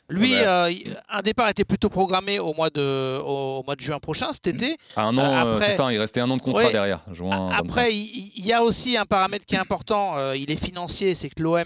Lui, 0.08 0.36
Ah 0.36 0.44
bah. 0.44 0.66
euh, 0.68 0.74
un 1.10 1.22
départ 1.22 1.50
était 1.50 1.66
plutôt 1.66 1.90
programmé 1.90 2.38
au 2.40 2.54
mois 2.54 2.70
de, 2.70 3.18
au, 3.20 3.60
au 3.60 3.64
mois 3.64 3.76
de 3.76 3.82
juin 3.82 3.98
prochain, 4.00 4.32
cet 4.34 4.48
été. 4.48 4.78
À 4.96 5.04
un 5.04 5.18
an, 5.18 5.48
Euh, 5.48 5.60
c'est 5.62 5.72
ça, 5.72 5.92
il 5.92 5.98
restait 6.00 6.20
un 6.22 6.30
an 6.30 6.38
de 6.38 6.42
contrat 6.42 6.66
Ouais. 6.66 6.72
derrière. 6.72 7.02
Juin 7.12 7.48
25. 7.50 7.58
Après, 7.60 7.96
il, 7.96 8.32
il 8.36 8.46
y 8.46 8.54
a 8.54 8.64
aussi 8.64 8.98
un 8.98 9.06
paramètre 9.06 9.46
qui 9.46 9.56
est 9.56 9.60
important, 9.60 10.16
euh, 10.18 10.36
il 10.38 10.52
est 10.52 10.64
financier, 10.64 11.16
c'est 11.16 11.30
que 11.30 11.42
l'OM 11.42 11.66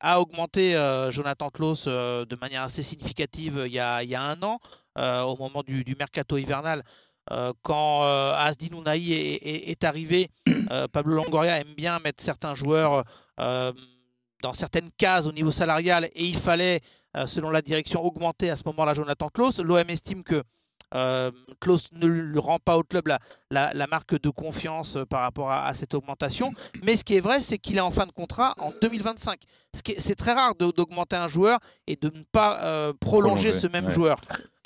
a 0.00 0.20
augmenté 0.20 0.74
euh, 0.76 1.10
Jonathan 1.10 1.48
Klaus 1.48 1.86
de 1.86 2.36
manière 2.40 2.62
assez 2.64 2.82
significative 2.82 3.62
il 3.66 3.72
y 3.72 3.78
a, 3.78 4.02
il 4.02 4.10
y 4.10 4.14
a 4.14 4.22
un 4.22 4.42
an, 4.42 4.58
au 4.98 5.36
moment 5.38 5.62
du, 5.66 5.82
du 5.84 5.94
mercato 5.98 6.36
hivernal. 6.36 6.82
Euh, 7.30 7.52
quand 7.62 8.02
euh, 8.04 8.32
Ounahi 8.76 9.12
est, 9.12 9.34
est- 9.36 9.70
est 9.70 9.84
arrivé, 9.84 10.28
euh, 10.70 10.88
Pablo 10.92 11.14
Longoria 11.14 11.60
aime 11.60 11.74
bien 11.76 11.98
mettre 12.00 12.22
certains 12.22 12.54
joueurs 12.54 13.04
euh, 13.38 13.72
dans 14.42 14.52
certaines 14.54 14.90
cases 14.98 15.26
au 15.26 15.32
niveau 15.32 15.52
salarial 15.52 16.06
et 16.14 16.24
il 16.24 16.36
fallait, 16.36 16.80
selon 17.26 17.50
la 17.50 17.62
direction, 17.62 18.04
augmenter 18.04 18.50
à 18.50 18.56
ce 18.56 18.62
moment-là 18.66 18.92
Jonathan 18.94 19.28
Klaus. 19.28 19.60
L'OM 19.60 19.88
estime 19.88 20.24
que 20.24 20.42
Klaus 21.60 21.90
ne 21.92 22.06
lui 22.06 22.38
rend 22.40 22.58
pas 22.58 22.76
au 22.76 22.82
club 22.82 23.06
la, 23.06 23.18
la- 23.50 23.72
la 23.72 23.86
marque 23.86 24.20
de 24.20 24.28
confiance 24.30 24.98
par 25.08 25.20
rapport 25.20 25.50
à, 25.50 25.64
à 25.66 25.74
cette 25.74 25.94
augmentation. 25.94 26.52
Mais 26.84 26.96
ce 26.96 27.04
qui 27.04 27.14
est 27.14 27.20
vrai, 27.20 27.40
c'est 27.40 27.58
qu'il 27.58 27.76
est 27.76 27.80
en 27.80 27.90
fin 27.92 28.04
de 28.04 28.12
contrat 28.12 28.54
en 28.58 28.72
2025. 28.82 29.40
Ce 29.74 29.82
qui 29.82 29.92
est- 29.92 30.00
C'est 30.00 30.16
très 30.16 30.32
rare 30.32 30.54
d'augmenter 30.56 31.16
un 31.16 31.28
joueur 31.28 31.60
et 31.86 31.96
de 31.96 32.08
ne 32.08 32.24
pas 32.24 32.56
prolonger, 32.56 32.96
Prolonger, 33.00 33.52
ce 33.52 33.68
même 33.68 33.86
ouais. 33.86 33.90
joueur. 33.92 34.20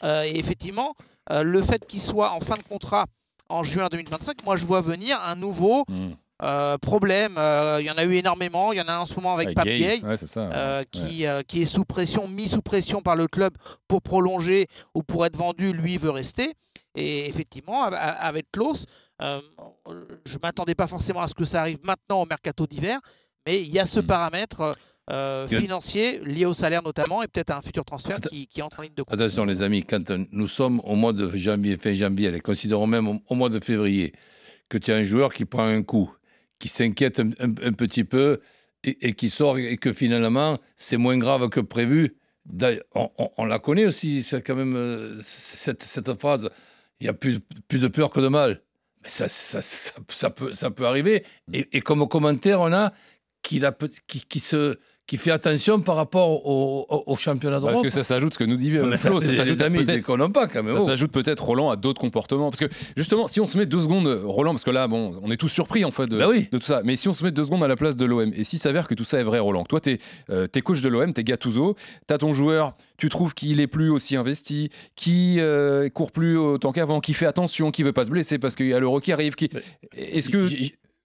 Euh, 0.04 0.24
et 0.24 0.38
effectivement, 0.38 0.94
euh, 1.30 1.42
le 1.42 1.62
fait 1.62 1.86
qu'il 1.86 2.00
soit 2.00 2.30
en 2.32 2.40
fin 2.40 2.54
de 2.54 2.62
contrat 2.62 3.06
en 3.48 3.62
juin 3.62 3.88
2025, 3.90 4.44
moi 4.44 4.56
je 4.56 4.66
vois 4.66 4.80
venir 4.80 5.18
un 5.22 5.36
nouveau 5.36 5.84
Hmm. 5.88 6.10
euh, 6.42 6.76
problème. 6.78 7.36
Euh, 7.38 7.78
Il 7.80 7.86
y 7.86 7.90
en 7.90 7.96
a 7.96 8.04
eu 8.04 8.14
énormément. 8.14 8.72
Il 8.72 8.78
y 8.78 8.80
en 8.82 8.88
a 8.88 8.92
un 8.94 8.98
en 9.00 9.06
ce 9.06 9.14
moment 9.14 9.32
avec 9.34 9.54
Pape 9.54 9.64
Gay. 9.66 10.02
Ouais. 10.04 10.16
Euh, 10.36 10.84
qui, 10.90 11.24
qui 11.48 11.62
est 11.62 11.64
sous 11.64 11.84
pression, 11.84 12.28
mis 12.28 12.46
sous 12.48 12.60
pression 12.62 13.00
par 13.00 13.16
le 13.16 13.26
club 13.26 13.54
pour 13.88 14.02
prolonger 14.02 14.66
ou 14.94 15.02
pour 15.02 15.24
être 15.24 15.36
vendu, 15.36 15.72
lui 15.72 15.96
veut 15.96 16.10
rester. 16.10 16.52
Et 16.94 17.26
effectivement, 17.28 17.84
av- 17.84 17.94
av- 17.94 18.16
avec 18.20 18.50
Klaus, 18.52 18.84
je 19.20 20.34
ne 20.34 20.38
m'attendais 20.42 20.74
pas 20.74 20.86
forcément 20.86 21.20
à 21.22 21.28
ce 21.28 21.34
que 21.34 21.44
ça 21.44 21.60
arrive 21.60 21.78
maintenant 21.84 22.22
au 22.22 22.26
mercato 22.26 22.66
d'hiver, 22.66 22.98
mais 23.46 23.60
il 23.60 23.68
y 23.68 23.78
a 23.78 23.86
ce 23.86 24.00
Mm. 24.00 24.06
paramètre 24.06 24.76
euh, 25.10 25.46
Que- 25.46 25.58
financier 25.60 26.18
lié 26.24 26.46
au 26.46 26.52
salaire 26.54 26.82
notamment 26.82 27.22
et 27.22 27.28
peut-être 27.28 27.50
à 27.50 27.58
un 27.58 27.62
futur 27.62 27.84
transfert 27.84 28.20
qui, 28.20 28.46
qui 28.46 28.60
entre 28.62 28.80
en 28.80 28.82
ligne 28.82 28.94
de 28.94 29.02
compte. 29.02 29.14
Attention 29.14 29.44
les 29.44 29.62
amis, 29.62 29.84
quand 29.84 30.10
nous 30.32 30.48
sommes 30.48 30.80
au 30.80 30.96
mois 30.96 31.12
de 31.12 31.30
janvier, 31.36 31.76
fin 31.78 31.94
janvier, 31.94 32.28
allez, 32.28 32.40
considérons 32.40 32.86
même 32.86 33.08
au, 33.08 33.20
au 33.28 33.34
mois 33.34 33.48
de 33.48 33.62
février, 33.62 34.12
que 34.68 34.78
tu 34.78 34.90
as 34.92 34.96
un 34.96 35.04
joueur 35.04 35.32
qui 35.32 35.44
prend 35.44 35.64
un 35.66 35.82
coup, 35.82 36.10
qui 36.58 36.68
s'inquiète 36.68 37.20
un, 37.20 37.30
un- 37.38 37.54
un 37.62 37.72
petit 37.72 38.04
peu 38.04 38.40
et, 38.84 39.08
et 39.08 39.12
qui 39.14 39.30
sort 39.30 39.58
et 39.58 39.76
que 39.76 39.92
finalement 39.92 40.58
c'est 40.76 40.96
moins 40.96 41.18
grave 41.18 41.48
que 41.50 41.60
prévu. 41.60 42.16
On, 42.94 43.10
on- 43.18 43.30
on 43.38 43.44
la 43.44 43.58
connaît 43.58 43.86
aussi, 43.86 44.22
c'est 44.22 44.40
quand 44.42 44.54
même 44.54 44.76
euh, 44.76 45.20
cette, 45.22 45.82
cette 45.82 46.12
phrase, 46.20 46.48
il 47.00 47.06
y 47.06 47.08
a 47.08 47.12
plus, 47.12 47.40
plus 47.68 47.78
de 47.80 47.88
peur 47.88 48.10
que 48.10 48.20
de 48.20 48.28
mal. 48.28 48.62
Mais 49.02 49.08
ça, 49.08 49.28
ça, 49.28 49.62
ça, 49.62 49.92
ça 50.08 50.30
peut, 50.30 50.52
ça 50.54 50.70
peut 50.70 50.86
arriver. 50.86 51.24
Et, 51.52 51.68
et 51.76 51.80
comme 51.80 52.06
commentaire, 52.08 52.60
on 52.60 52.72
a 52.72 52.92
qu'il 53.42 53.64
a 53.64 53.72
peut- 53.72 53.90
qui, 54.06 54.20
qui 54.24 54.40
se 54.40 54.78
qui 55.06 55.16
fait 55.18 55.30
attention 55.30 55.80
par 55.80 55.96
rapport 55.96 56.46
au, 56.46 56.86
au- 56.88 57.02
au 57.06 57.16
championnat 57.16 57.60
Parce 57.60 57.82
que 57.82 57.90
ça 57.90 58.02
s'ajoute, 58.02 58.34
ce 58.34 58.38
que 58.38 58.44
nous 58.44 58.56
dit 58.56 58.76
euh, 58.76 58.96
Flo, 58.96 59.20
ça 59.20 59.32
s'ajoute 59.32 59.58
pas 60.32 60.46
quand 60.48 60.62
même. 60.62 60.74
Ça 60.76 60.82
oh. 60.82 60.86
s'ajoute 60.86 61.12
peut-être, 61.12 61.44
Roland, 61.44 61.70
à 61.70 61.76
d'autres 61.76 62.00
comportements. 62.00 62.50
Parce 62.50 62.60
que 62.60 62.74
justement, 62.96 63.28
si 63.28 63.40
on 63.40 63.46
se 63.46 63.56
met 63.56 63.66
deux 63.66 63.82
secondes, 63.82 64.08
Roland, 64.24 64.52
parce 64.52 64.64
que 64.64 64.70
là, 64.70 64.88
bon, 64.88 65.18
on 65.22 65.30
est 65.30 65.36
tous 65.36 65.48
surpris 65.48 65.84
en 65.84 65.90
fait 65.92 66.06
de, 66.06 66.18
Bah 66.18 66.26
oui. 66.28 66.48
de 66.50 66.58
tout 66.58 66.64
ça. 66.66 66.80
Mais 66.84 66.96
si 66.96 67.08
on 67.08 67.14
se 67.14 67.22
met 67.24 67.30
deux 67.30 67.44
secondes 67.44 67.62
à 67.62 67.68
la 67.68 67.76
place 67.76 67.96
de 67.96 68.04
l'OM, 68.04 68.32
et 68.34 68.44
s'il 68.44 68.58
s'avère 68.58 68.88
que 68.88 68.94
tout 68.94 69.04
ça 69.04 69.20
est 69.20 69.24
vrai, 69.24 69.38
Roland, 69.38 69.64
toi, 69.64 69.80
t'es 69.80 69.98
euh, 70.30 70.46
t'es 70.46 70.60
coach 70.60 70.80
de 70.80 70.88
l'OM, 70.88 71.12
t'es 71.12 71.24
Gattuso, 71.24 71.76
t'as 72.06 72.18
ton 72.18 72.32
joueur, 72.32 72.74
tu 72.98 73.08
trouves 73.08 73.34
qu'il 73.34 73.60
est 73.60 73.66
plus 73.66 73.90
aussi 73.90 74.16
investi, 74.16 74.70
qui 74.96 75.36
euh, 75.38 75.88
court 75.88 76.10
plus 76.12 76.36
autant 76.36 76.72
qu'avant, 76.72 77.00
qui 77.00 77.14
fait 77.14 77.26
attention, 77.26 77.70
qui 77.70 77.82
veut 77.82 77.92
pas 77.92 78.04
se 78.06 78.10
blesser 78.10 78.38
parce 78.38 78.56
qu'il 78.56 78.66
y 78.66 78.74
a 78.74 78.80
l'euro 78.80 79.00
qui 79.00 79.12
arrive. 79.12 79.34
Qui... 79.34 79.50
Est-ce 79.96 80.28
que 80.30 80.48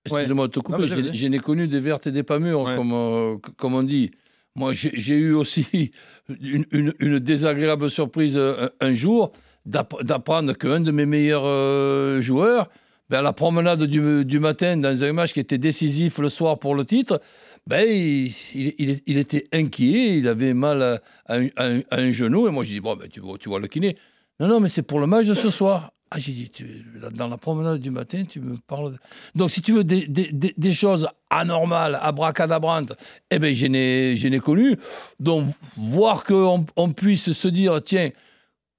Excusez-moi 0.05 0.47
de 0.47 0.51
te 0.53 0.59
couper, 0.59 0.87
je 0.87 1.27
n'ai 1.27 1.39
connu 1.39 1.67
des 1.67 1.79
vertes 1.79 2.07
et 2.07 2.11
des 2.11 2.23
pas 2.23 2.39
mûres, 2.39 2.61
Ouais. 2.61 2.75
comme, 2.75 2.91
euh, 2.93 3.37
comme 3.57 3.75
on 3.75 3.83
dit. 3.83 4.11
Moi, 4.55 4.73
j'ai 4.73 5.15
eu 5.15 5.33
aussi 5.33 5.91
une, 6.41 6.65
une- 6.71 6.93
une 6.99 7.19
désagréable 7.19 7.89
surprise 7.89 8.35
euh, 8.35 8.67
un, 8.81 8.87
un 8.87 8.93
jour 8.93 9.31
d'app- 9.65 10.03
d'apprendre 10.03 10.53
qu'un 10.53 10.81
de 10.81 10.91
mes 10.91 11.05
meilleurs 11.05 11.45
euh, 11.45 12.19
joueurs, 12.21 12.69
ben, 13.09 13.19
à 13.19 13.21
la 13.21 13.31
promenade 13.33 13.83
du, 13.83 14.25
du 14.25 14.39
matin, 14.39 14.75
dans 14.77 15.03
un 15.03 15.13
match 15.13 15.33
qui 15.33 15.39
était 15.39 15.57
décisif 15.57 16.17
le 16.17 16.29
soir 16.29 16.59
pour 16.59 16.75
le 16.75 16.83
titre, 16.83 17.21
ben, 17.67 17.85
il, 17.87 18.33
il- 18.55 18.73
il- 18.79 19.01
il 19.05 19.17
était 19.17 19.47
inquiet, 19.53 20.17
il 20.17 20.27
avait 20.27 20.53
mal 20.53 20.81
à, 20.81 21.01
à 21.27 21.35
un, 21.37 21.47
à 21.55 21.67
un- 21.67 21.81
à 21.91 21.97
un 21.99 22.11
genou. 22.11 22.47
Et 22.47 22.51
moi, 22.51 22.63
je 22.63 22.71
dis, 22.71 22.79
bon, 22.81 22.95
ben, 22.95 23.07
tu, 23.07 23.19
vois, 23.21 23.37
tu 23.37 23.49
vois 23.49 23.59
le 23.59 23.67
kiné. 23.67 23.95
Non, 24.41 24.47
non, 24.47 24.59
mais 24.59 24.69
c'est 24.69 24.81
pour 24.81 24.99
le 24.99 25.05
match 25.05 25.27
de 25.27 25.35
ce 25.35 25.51
soir. 25.51 25.91
Ah, 26.09 26.17
j'ai 26.19 26.31
dit, 26.33 26.49
tu- 26.49 26.83
dans 27.13 27.27
la 27.27 27.37
promenade 27.37 27.79
du 27.79 27.91
matin, 27.91 28.23
tu 28.27 28.39
me 28.41 28.57
parles. 28.57 28.97
Donc, 29.35 29.51
si 29.51 29.61
tu 29.61 29.71
veux 29.71 29.83
des, 29.83 30.07
des- 30.07 30.31
des- 30.33 30.73
choses 30.73 31.07
anormales, 31.29 31.97
abracadabrantes, 32.01 32.93
eh 33.29 33.37
bien, 33.37 33.53
je 33.53 33.67
n'ai 34.27 34.39
connu. 34.39 34.75
Donc, 35.19 35.47
voir 35.77 36.23
qu'on 36.23 36.65
on 36.75 36.91
puisse 36.91 37.31
se 37.31 37.47
dire, 37.47 37.81
tiens, 37.83 38.09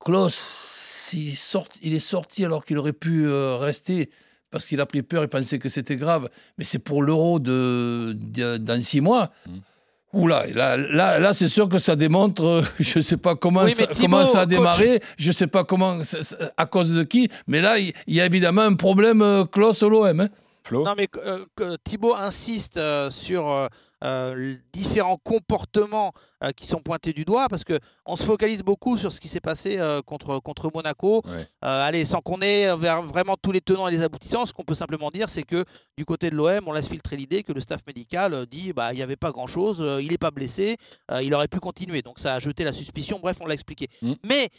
Klaus, 0.00 0.34
s'il 0.34 1.36
sort, 1.36 1.68
il 1.80 1.94
est 1.94 2.00
sorti 2.00 2.44
alors 2.44 2.64
qu'il 2.64 2.76
aurait 2.76 2.92
pu 2.92 3.26
euh, 3.26 3.56
rester 3.56 4.10
parce 4.50 4.66
qu'il 4.66 4.80
a 4.80 4.86
pris 4.86 5.02
peur, 5.02 5.22
il 5.22 5.28
pensait 5.28 5.58
que 5.60 5.68
c'était 5.70 5.96
grave, 5.96 6.28
mais 6.58 6.64
c'est 6.64 6.78
pour 6.80 7.02
l'euro 7.02 7.38
de, 7.38 8.14
dans 8.58 8.82
six 8.82 9.00
mois. 9.00 9.30
Mhm. 9.46 9.60
Oula, 10.12 10.46
là, 10.48 10.76
là, 10.76 11.18
là 11.18 11.32
c'est 11.32 11.48
sûr 11.48 11.68
que 11.68 11.78
ça 11.78 11.96
démontre, 11.96 12.44
euh, 12.44 12.62
je 12.80 12.98
ne 12.98 13.02
sais 13.02 13.16
pas 13.16 13.34
comment, 13.34 13.62
Oui, 13.64 13.72
ça, 13.74 13.86
comment 13.98 14.26
ça 14.26 14.40
a 14.40 14.42
coach- 14.42 14.50
démarré, 14.50 15.00
je 15.16 15.28
ne 15.28 15.32
sais 15.32 15.46
pas 15.46 15.64
comment, 15.64 16.04
ça- 16.04 16.22
ça- 16.22 16.52
à 16.56 16.66
cause 16.66 16.90
de 16.90 17.02
qui, 17.02 17.30
mais 17.46 17.60
là, 17.62 17.78
il 17.78 17.92
y, 18.06 18.20
a 18.20 18.26
évidemment 18.26 18.62
un 18.62 18.74
problème 18.74 19.22
euh, 19.22 19.44
Klaus 19.46 19.82
au 19.82 19.88
l'OM. 19.88 20.20
hein. 20.20 20.28
Flo 20.64 20.84
Non, 20.84 20.94
mais 20.96 21.08
euh, 21.24 21.44
que 21.56 21.76
Thibaut 21.82 22.14
insiste 22.14 22.76
euh, 22.76 23.10
sur 23.10 23.68
différents 24.72 25.16
comportements 25.22 26.12
euh, 26.42 26.50
qui 26.52 26.66
sont 26.66 26.80
pointés 26.80 27.12
du 27.12 27.24
doigt 27.24 27.48
parce 27.48 27.62
que 27.62 27.78
on 28.04 28.16
se 28.16 28.24
focalise 28.24 28.62
beaucoup 28.62 28.96
sur 28.96 29.12
ce 29.12 29.20
qui 29.20 29.28
s'est 29.28 29.40
passé 29.40 29.78
euh, 29.78 30.02
contre, 30.02 30.40
contre 30.40 30.70
Monaco. 30.74 31.22
Ouais. 31.24 31.32
Euh, 31.64 31.86
allez, 31.86 32.04
sans 32.04 32.20
qu'on 32.20 32.40
ait 32.40 32.76
vers 32.76 33.02
vraiment 33.02 33.36
tous 33.40 33.52
les 33.52 33.60
tenants 33.60 33.86
et 33.86 33.92
les 33.92 34.02
aboutissants, 34.02 34.44
ce 34.44 34.52
qu'on 34.52 34.64
peut 34.64 34.74
simplement 34.74 35.10
dire, 35.10 35.28
c'est 35.28 35.44
que 35.44 35.64
du 35.96 36.04
côté 36.04 36.30
de 36.30 36.36
l'OM, 36.36 36.64
on 36.66 36.72
laisse 36.72 36.88
filtrer 36.88 37.16
l'idée 37.16 37.42
que 37.44 37.52
le 37.52 37.60
staff 37.60 37.80
médical 37.86 38.46
dit 38.46 38.72
bah 38.72 38.92
il 38.92 38.96
n'y 38.96 39.02
avait 39.02 39.16
pas 39.16 39.30
grand 39.30 39.46
chose, 39.46 39.84
il 40.02 40.10
n'est 40.10 40.18
pas 40.18 40.30
blessé, 40.30 40.76
il 41.20 41.32
aurait 41.34 41.48
pu 41.48 41.60
continuer. 41.60 42.02
Donc 42.02 42.18
ça 42.18 42.34
a 42.34 42.38
jeté 42.40 42.64
la 42.64 42.72
suspicion. 42.72 43.20
Bref, 43.20 43.36
on 43.40 43.46
l'a 43.46 43.54
expliqué. 43.54 43.88
Mm. 44.00 44.12
Mais 44.24 44.50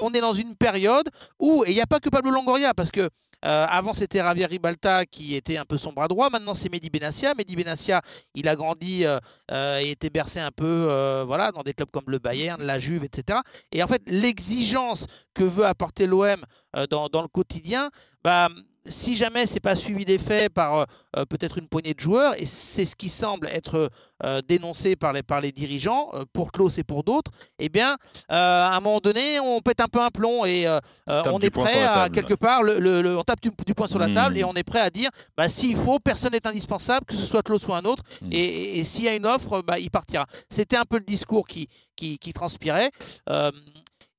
on 0.00 0.12
est 0.14 0.20
dans 0.20 0.32
une 0.32 0.54
période 0.54 1.08
où 1.38 1.64
et 1.66 1.70
il 1.70 1.74
n'y 1.74 1.80
a 1.80 1.86
pas 1.86 2.00
que 2.00 2.08
Pablo 2.08 2.30
Longoria 2.30 2.72
parce 2.72 2.90
que 2.90 3.10
euh, 3.44 3.66
avant, 3.68 3.92
c'était 3.92 4.18
Javier 4.18 4.46
Ribalta 4.46 5.06
qui 5.06 5.34
était 5.36 5.58
un 5.58 5.64
peu 5.64 5.78
son 5.78 5.92
bras 5.92 6.08
droit. 6.08 6.28
Maintenant, 6.30 6.54
c'est 6.54 6.70
Mehdi 6.70 6.90
Benassia. 6.90 7.34
Mehdi 7.34 7.54
Benassia, 7.54 8.02
il 8.34 8.48
a 8.48 8.56
grandi 8.56 9.04
euh, 9.04 9.18
euh, 9.52 9.78
et 9.78 9.90
était 9.90 10.10
bercé 10.10 10.40
un 10.40 10.50
peu 10.50 11.17
euh, 11.18 11.24
voilà, 11.24 11.52
dans 11.52 11.62
des 11.62 11.74
clubs 11.74 11.90
comme 11.90 12.04
le 12.06 12.18
Bayern, 12.18 12.62
la 12.62 12.78
Juve, 12.78 13.04
etc. 13.04 13.40
Et 13.72 13.82
en 13.82 13.86
fait, 13.86 14.02
l'exigence 14.06 15.06
que 15.34 15.44
veut 15.44 15.66
apporter 15.66 16.06
l'OM 16.06 16.44
euh, 16.76 16.86
dans, 16.86 17.22
le 17.22 17.28
quotidien, 17.28 17.90
bah, 18.22 18.48
si 18.88 19.16
jamais 19.16 19.46
c'est 19.46 19.60
pas 19.60 19.74
suivi 19.76 20.04
des 20.04 20.18
faits 20.18 20.52
par 20.52 20.86
euh, 21.16 21.24
peut-être 21.24 21.58
une 21.58 21.68
poignée 21.68 21.94
de 21.94 22.00
joueurs, 22.00 22.34
et 22.40 22.46
c'est 22.46 22.84
ce 22.84 22.94
qui 22.96 23.08
semble 23.08 23.48
être 23.48 23.90
euh, 24.24 24.40
dénoncé 24.46 24.96
par 24.96 25.12
les, 25.12 25.22
par 25.22 25.40
les 25.40 25.52
dirigeants, 25.52 26.08
euh, 26.14 26.24
pour 26.32 26.52
Klaus 26.52 26.78
et 26.78 26.84
pour 26.84 27.04
d'autres, 27.04 27.30
eh 27.58 27.68
bien, 27.68 27.92
euh, 28.32 28.66
à 28.66 28.76
un 28.76 28.80
moment 28.80 29.00
donné, 29.00 29.38
on 29.40 29.60
pète 29.60 29.80
un 29.80 29.86
peu 29.86 30.00
un 30.00 30.10
plomb 30.10 30.44
et 30.44 30.66
euh, 30.66 30.78
euh, 31.08 31.22
on 31.26 31.40
est 31.40 31.50
prêt 31.50 31.82
à 31.84 32.08
quelque 32.10 32.34
part, 32.34 32.62
le, 32.62 32.78
le- 32.78 33.02
le- 33.02 33.16
on 33.18 33.22
tape 33.22 33.40
du, 33.40 33.50
du 33.66 33.74
poing 33.74 33.86
sur 33.86 33.98
la 33.98 34.08
Hmm. 34.08 34.14
table 34.14 34.38
et 34.38 34.44
on 34.44 34.54
est 34.54 34.62
prêt 34.64 34.80
à 34.80 34.90
dire, 34.90 35.10
bah, 35.36 35.48
s'il 35.48 35.76
faut, 35.76 35.98
personne 35.98 36.32
n'est 36.32 36.46
indispensable, 36.46 37.06
que 37.06 37.14
ce 37.14 37.24
soit 37.26 37.42
Klaus 37.42 37.66
ou 37.68 37.74
un 37.74 37.84
autre, 37.84 38.02
Hmm. 38.22 38.32
et, 38.32 38.38
et- 38.38 38.78
et 38.78 38.84
s'il 38.84 39.04
y 39.04 39.08
a 39.08 39.14
une 39.14 39.26
offre, 39.26 39.62
bah, 39.62 39.78
il 39.78 39.90
partira. 39.90 40.26
C'était 40.50 40.76
un 40.76 40.84
peu 40.84 40.98
le 40.98 41.04
discours 41.04 41.46
qui, 41.46 41.68
qui, 41.96 42.18
qui 42.18 42.32
transpirait. 42.32 42.90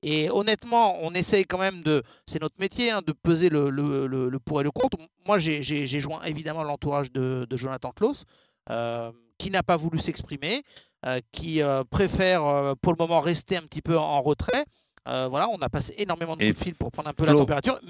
Et 0.02 0.30
honnêtement, 0.30 0.96
on 1.02 1.12
essaye 1.12 1.44
quand 1.44 1.58
même 1.58 1.82
de, 1.82 2.02
c'est 2.26 2.40
notre 2.40 2.54
métier, 2.58 2.90
hein, 2.90 3.02
de 3.06 3.12
peser 3.12 3.50
le, 3.50 3.68
le- 3.70 4.06
le- 4.06 4.28
le 4.30 4.38
pour 4.38 4.60
et 4.60 4.64
le 4.64 4.70
contre. 4.70 4.96
Moi, 5.26 5.38
j'ai- 5.38 5.62
joint 6.00 6.22
évidemment 6.22 6.62
l'entourage 6.62 7.12
de, 7.12 7.46
de 7.48 7.56
Jonathan 7.56 7.90
Klaus, 7.92 8.24
euh, 8.70 9.12
qui 9.38 9.50
n'a 9.50 9.62
pas 9.62 9.76
voulu 9.76 9.98
s'exprimer, 9.98 10.62
euh, 11.06 11.20
qui 11.32 11.62
euh, 11.62 11.82
préfère 11.90 12.42
pour 12.80 12.92
le 12.92 12.96
moment 12.98 13.20
rester 13.20 13.56
un 13.58 13.62
petit 13.62 13.82
peu 13.82 13.98
en, 13.98 14.02
en 14.04 14.22
retrait. 14.22 14.64
Voilà, 15.06 15.48
on 15.48 15.60
a 15.60 15.68
passé 15.68 15.92
énormément 15.98 16.36
de 16.36 16.42
Et 16.44 16.48
coups 16.50 16.58
de 16.60 16.64
fil 16.64 16.74
pour 16.76 16.92
prendre 16.92 17.08
un 17.08 17.12
peu 17.12 17.24
Flo- 17.24 17.32
la 17.32 17.38
température. 17.38 17.80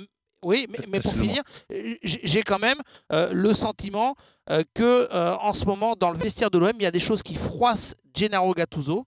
Oui, 0.43 0.67
mais, 0.71 0.79
mais 0.89 1.01
pour 1.01 1.13
finir, 1.15 1.43
j'ai 2.03 2.43
quand 2.43 2.59
même 2.59 2.79
le 3.13 3.53
sentiment 3.53 4.15
que 4.75 5.13
en 5.37 5.53
ce 5.53 5.65
moment, 5.67 5.95
dans 5.97 6.11
le 6.11 6.19
vestiaire 6.19 6.51
de 6.51 6.59
l'OM, 6.59 6.73
il 6.77 6.83
y 6.83 6.87
a 6.87 6.91
des 6.91 6.99
choses 7.01 7.23
qui 7.23 7.35
froissent 7.35 7.95
Gennaro 8.15 8.55
Gattuso 8.55 9.05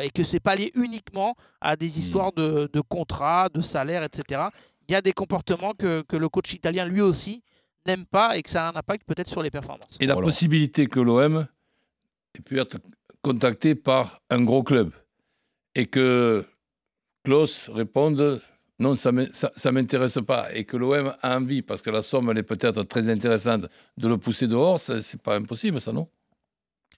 et 0.00 0.10
que 0.10 0.24
c'est 0.24 0.40
pas 0.40 0.56
lié 0.56 0.70
uniquement 0.74 1.34
à 1.60 1.76
des 1.76 1.98
histoires 1.98 2.32
de, 2.32 2.68
de 2.72 2.80
contrats, 2.80 3.48
de 3.52 3.60
salaires, 3.60 4.02
etc. 4.04 4.42
Il 4.88 4.92
y 4.92 4.94
a 4.94 5.02
des 5.02 5.12
comportements 5.12 5.74
que, 5.74 6.02
que 6.02 6.16
le 6.16 6.28
coach 6.28 6.54
italien 6.54 6.86
lui 6.86 7.00
aussi 7.00 7.42
n'aime 7.86 8.06
pas 8.06 8.36
et 8.36 8.42
que 8.42 8.50
ça 8.50 8.68
a 8.68 8.72
un 8.72 8.76
impact 8.76 9.06
peut-être 9.06 9.28
sur 9.28 9.42
les 9.42 9.50
performances. 9.50 9.96
Et 10.00 10.06
la 10.06 10.14
Voilà. 10.14 10.26
possibilité 10.26 10.86
que 10.86 11.00
l'OM 11.00 11.46
ait 12.34 12.40
pu 12.40 12.58
être 12.60 12.78
contacté 13.22 13.74
par 13.74 14.20
un 14.30 14.42
gros 14.42 14.62
club 14.62 14.92
et 15.74 15.86
que 15.86 16.44
Klaus 17.24 17.70
réponde 17.70 18.40
non, 18.78 18.96
ça 18.96 19.12
ne 19.12 19.26
ça, 19.32 19.70
m'intéresse 19.70 20.18
pas 20.26 20.52
et 20.54 20.64
que 20.64 20.76
l'OM 20.76 21.14
a 21.20 21.36
envie, 21.36 21.62
parce 21.62 21.82
que 21.82 21.90
la 21.90 22.02
somme 22.02 22.30
elle 22.30 22.38
est 22.38 22.42
peut-être 22.42 22.82
très 22.82 23.08
intéressante, 23.08 23.66
de 23.96 24.08
le 24.08 24.18
pousser 24.18 24.48
dehors, 24.48 24.80
c'est 24.80 25.22
pas 25.22 25.36
impossible 25.36 25.80
ça, 25.80 25.92
non? 25.92 26.08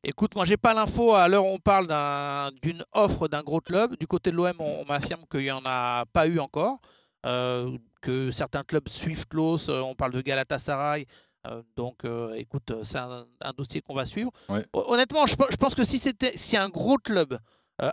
Écoute, 0.06 0.34
moi, 0.34 0.44
j'ai 0.44 0.58
pas 0.58 0.74
l'info 0.74 1.14
à 1.14 1.28
l'heure 1.28 1.44
où 1.46 1.48
on 1.48 1.58
parle 1.58 1.86
d'un- 1.86 2.50
d'une 2.62 2.84
offre 2.92 3.26
d'un 3.26 3.42
gros 3.42 3.60
club. 3.60 3.96
Du 3.98 4.06
côté 4.06 4.30
de 4.30 4.36
l'OM, 4.36 4.52
on, 4.58 4.82
on 4.82 4.84
m'affirme 4.84 5.22
qu'il 5.30 5.40
n'y 5.40 5.50
en 5.50 5.62
a 5.64 6.04
pas 6.12 6.26
eu 6.26 6.38
encore. 6.38 6.78
euh, 7.26 7.70
que 8.02 8.30
certains 8.30 8.62
clubs 8.64 8.86
suivent 8.86 9.26
Klaus. 9.26 9.70
euh, 9.70 9.80
on 9.80 9.94
parle 9.94 10.12
de 10.12 10.20
Galatasaray. 10.20 11.06
euh, 11.46 11.62
donc, 11.74 12.04
euh, 12.04 12.34
écoute, 12.34 12.70
c'est 12.82 12.98
un, 12.98 13.24
un 13.40 13.52
dossier 13.56 13.80
qu'on 13.80 13.94
va 13.94 14.04
suivre. 14.04 14.30
Ouais. 14.50 14.66
Honnêtement, 14.74 15.24
je, 15.24 15.34
pe- 15.36 15.46
je 15.50 15.56
pense 15.56 15.74
que 15.74 15.84
si 15.84 15.98
c'était 15.98 16.36
si 16.36 16.58
un 16.58 16.68
gros 16.68 16.98
club 16.98 17.38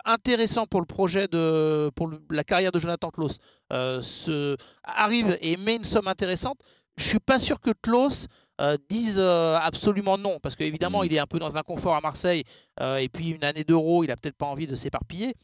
intéressant 0.04 0.66
pour 0.66 0.80
le 0.80 0.86
projet 0.86 1.28
de 1.28 1.90
pour 1.96 2.08
le- 2.08 2.20
la 2.30 2.44
carrière 2.44 2.72
de 2.72 2.78
Jonathan 2.78 3.08
Klaus 3.10 3.38
se, 3.70 4.56
arrive 4.84 5.36
et 5.40 5.56
met 5.56 5.76
une 5.76 5.84
somme 5.84 6.08
intéressante, 6.08 6.58
je 6.98 7.04
suis 7.04 7.18
pas 7.18 7.38
sûr 7.38 7.58
que 7.58 7.70
Klaus 7.70 8.26
euh, 8.60 8.76
dise 8.88 9.16
euh, 9.18 9.56
absolument 9.60 10.18
non, 10.18 10.38
parce 10.40 10.54
qu'évidemment, 10.56 11.00
Mhm. 11.00 11.06
il 11.06 11.14
est 11.14 11.18
un 11.18 11.26
peu 11.26 11.38
dans 11.38 11.56
un 11.56 11.62
confort 11.62 11.94
à 11.96 12.00
Marseille, 12.00 12.44
euh, 12.80 12.96
et 12.96 13.08
puis 13.08 13.30
une 13.30 13.42
année 13.44 13.64
d'euro, 13.64 14.04
il 14.04 14.10
a 14.10 14.16
peut-être 14.16 14.36
pas 14.36 14.46
envie 14.46 14.66
de 14.66 14.74
s'éparpiller, 14.74 15.34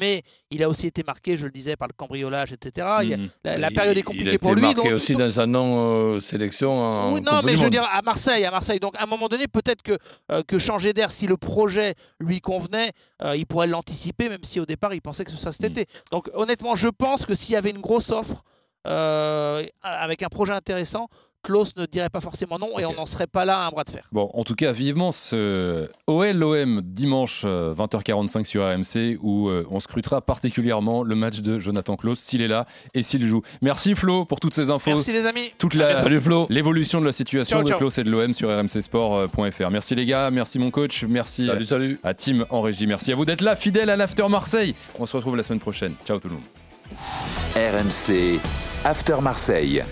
mais 0.00 0.22
il 0.50 0.62
a 0.62 0.68
aussi 0.68 0.86
été 0.86 1.02
marqué, 1.04 1.36
je 1.36 1.46
le 1.46 1.50
disais, 1.52 1.76
par 1.76 1.88
le 1.88 1.94
cambriolage, 1.94 2.52
etc. 2.52 2.86
Il 3.02 3.18
Mhm. 3.18 3.28
la, 3.44 3.70
Il- 3.70 3.74
période 3.74 3.96
est 3.96 4.00
Il 4.00 4.02
a 4.02 4.04
compliquée 4.04 4.38
pour 4.38 4.54
lui. 4.54 4.62
marqué 4.62 4.82
donc- 4.82 4.92
aussi 4.92 5.12
donc- 5.12 5.22
dans 5.22 5.30
sa 5.30 5.46
non-sélection 5.46 6.70
en 6.72 7.12
oui, 7.12 7.20
non, 7.20 7.40
mais 7.44 7.56
je 7.56 7.64
veux 7.64 7.70
dire 7.70 7.88
à 7.92 8.02
Marseille, 8.02 8.44
à 8.44 8.50
Marseille. 8.50 8.80
Donc 8.80 8.96
à 8.98 9.02
un 9.02 9.06
moment 9.06 9.28
donné, 9.28 9.46
peut-être 9.48 9.82
que, 9.82 9.98
que 10.46 10.58
changer 10.58 10.92
d'air, 10.92 11.10
si 11.10 11.26
le 11.26 11.36
projet 11.36 11.94
lui 12.20 12.40
convenait, 12.40 12.92
il 13.34 13.46
pourrait 13.46 13.66
l'anticiper, 13.66 14.28
même 14.28 14.44
si 14.44 14.60
au 14.60 14.66
départ 14.66 14.94
il 14.94 15.00
pensait 15.02 15.24
que 15.24 15.30
ce 15.30 15.36
serait 15.36 15.52
cet 15.52 15.62
Mm. 15.62 15.72
été. 15.78 15.86
Donc 16.12 16.30
honnêtement, 16.34 16.74
je 16.76 16.88
pense 16.88 17.26
que 17.26 17.34
s'il 17.34 17.52
y 17.54 17.56
avait 17.56 17.70
une 17.70 17.80
grosse 17.80 18.10
offre 18.10 18.42
euh, 18.86 19.62
avec 19.82 20.22
un 20.22 20.28
projet 20.28 20.52
intéressant, 20.52 21.08
Klaus 21.44 21.76
ne 21.76 21.86
dirait 21.86 22.10
pas 22.10 22.20
forcément 22.20 22.58
non 22.58 22.78
et 22.78 22.86
on 22.86 22.94
n'en 22.94 23.06
serait 23.06 23.26
pas 23.26 23.44
là 23.44 23.58
à 23.58 23.66
un 23.66 23.70
bras 23.70 23.84
de 23.84 23.90
fer. 23.90 24.08
Bon, 24.10 24.30
en 24.32 24.44
tout 24.44 24.54
cas, 24.54 24.72
vivement 24.72 25.12
ce 25.12 25.88
OL-OM 26.06 26.80
dimanche 26.82 27.42
euh, 27.44 27.74
20h45 27.74 28.44
sur 28.44 28.64
RMC 28.64 29.18
où 29.22 29.48
euh, 29.48 29.66
on 29.70 29.78
scrutera 29.78 30.22
particulièrement 30.22 31.02
le 31.02 31.14
match 31.14 31.40
de 31.40 31.58
Jonathan 31.58 31.96
Klaus 31.96 32.18
s'il 32.18 32.42
est 32.42 32.48
là 32.48 32.66
et 32.94 33.02
s'il 33.02 33.26
joue. 33.26 33.42
Merci 33.62 33.94
Flo 33.94 34.24
pour 34.24 34.40
toutes 34.40 34.54
ces 34.54 34.70
infos. 34.70 34.90
Merci 34.90 35.12
les 35.12 35.26
amis. 35.26 35.52
Toute 35.58 35.74
la, 35.74 35.92
Salut 35.92 36.20
Flo 36.20 36.46
l'évolution 36.48 37.00
de 37.00 37.06
la 37.06 37.12
situation 37.12 37.58
Ciao, 37.58 37.68
de. 37.68 37.74
Klaus 37.74 37.98
et 37.98 38.04
de 38.04 38.10
l'OM 38.10 38.32
sur 38.32 38.48
rmcsport.fr. 38.48 39.70
Merci 39.70 39.94
les 39.94 40.06
gars, 40.06 40.30
merci 40.30 40.58
mon 40.58 40.70
coach, 40.70 41.04
merci 41.04 41.46
Salut, 41.46 41.66
salut 41.66 42.00
à 42.02 42.14
Tim 42.14 42.46
en 42.48 42.62
régie, 42.62 42.86
merci 42.86 43.12
à 43.12 43.14
vous 43.14 43.24
d'être 43.24 43.42
là, 43.42 43.54
fidèles 43.54 43.90
à 43.90 43.96
l'After 43.96 44.26
Marseille. 44.28 44.74
On 44.98 45.06
se 45.06 45.16
retrouve 45.16 45.36
la 45.36 45.42
semaine 45.42 45.60
prochaine. 45.60 45.94
Ciao 46.06 46.18
tout 46.18 46.28
le 46.28 46.34
monde. 46.34 46.44
RMC 47.56 48.40
After 48.84 49.16
Marseille. 49.22 49.84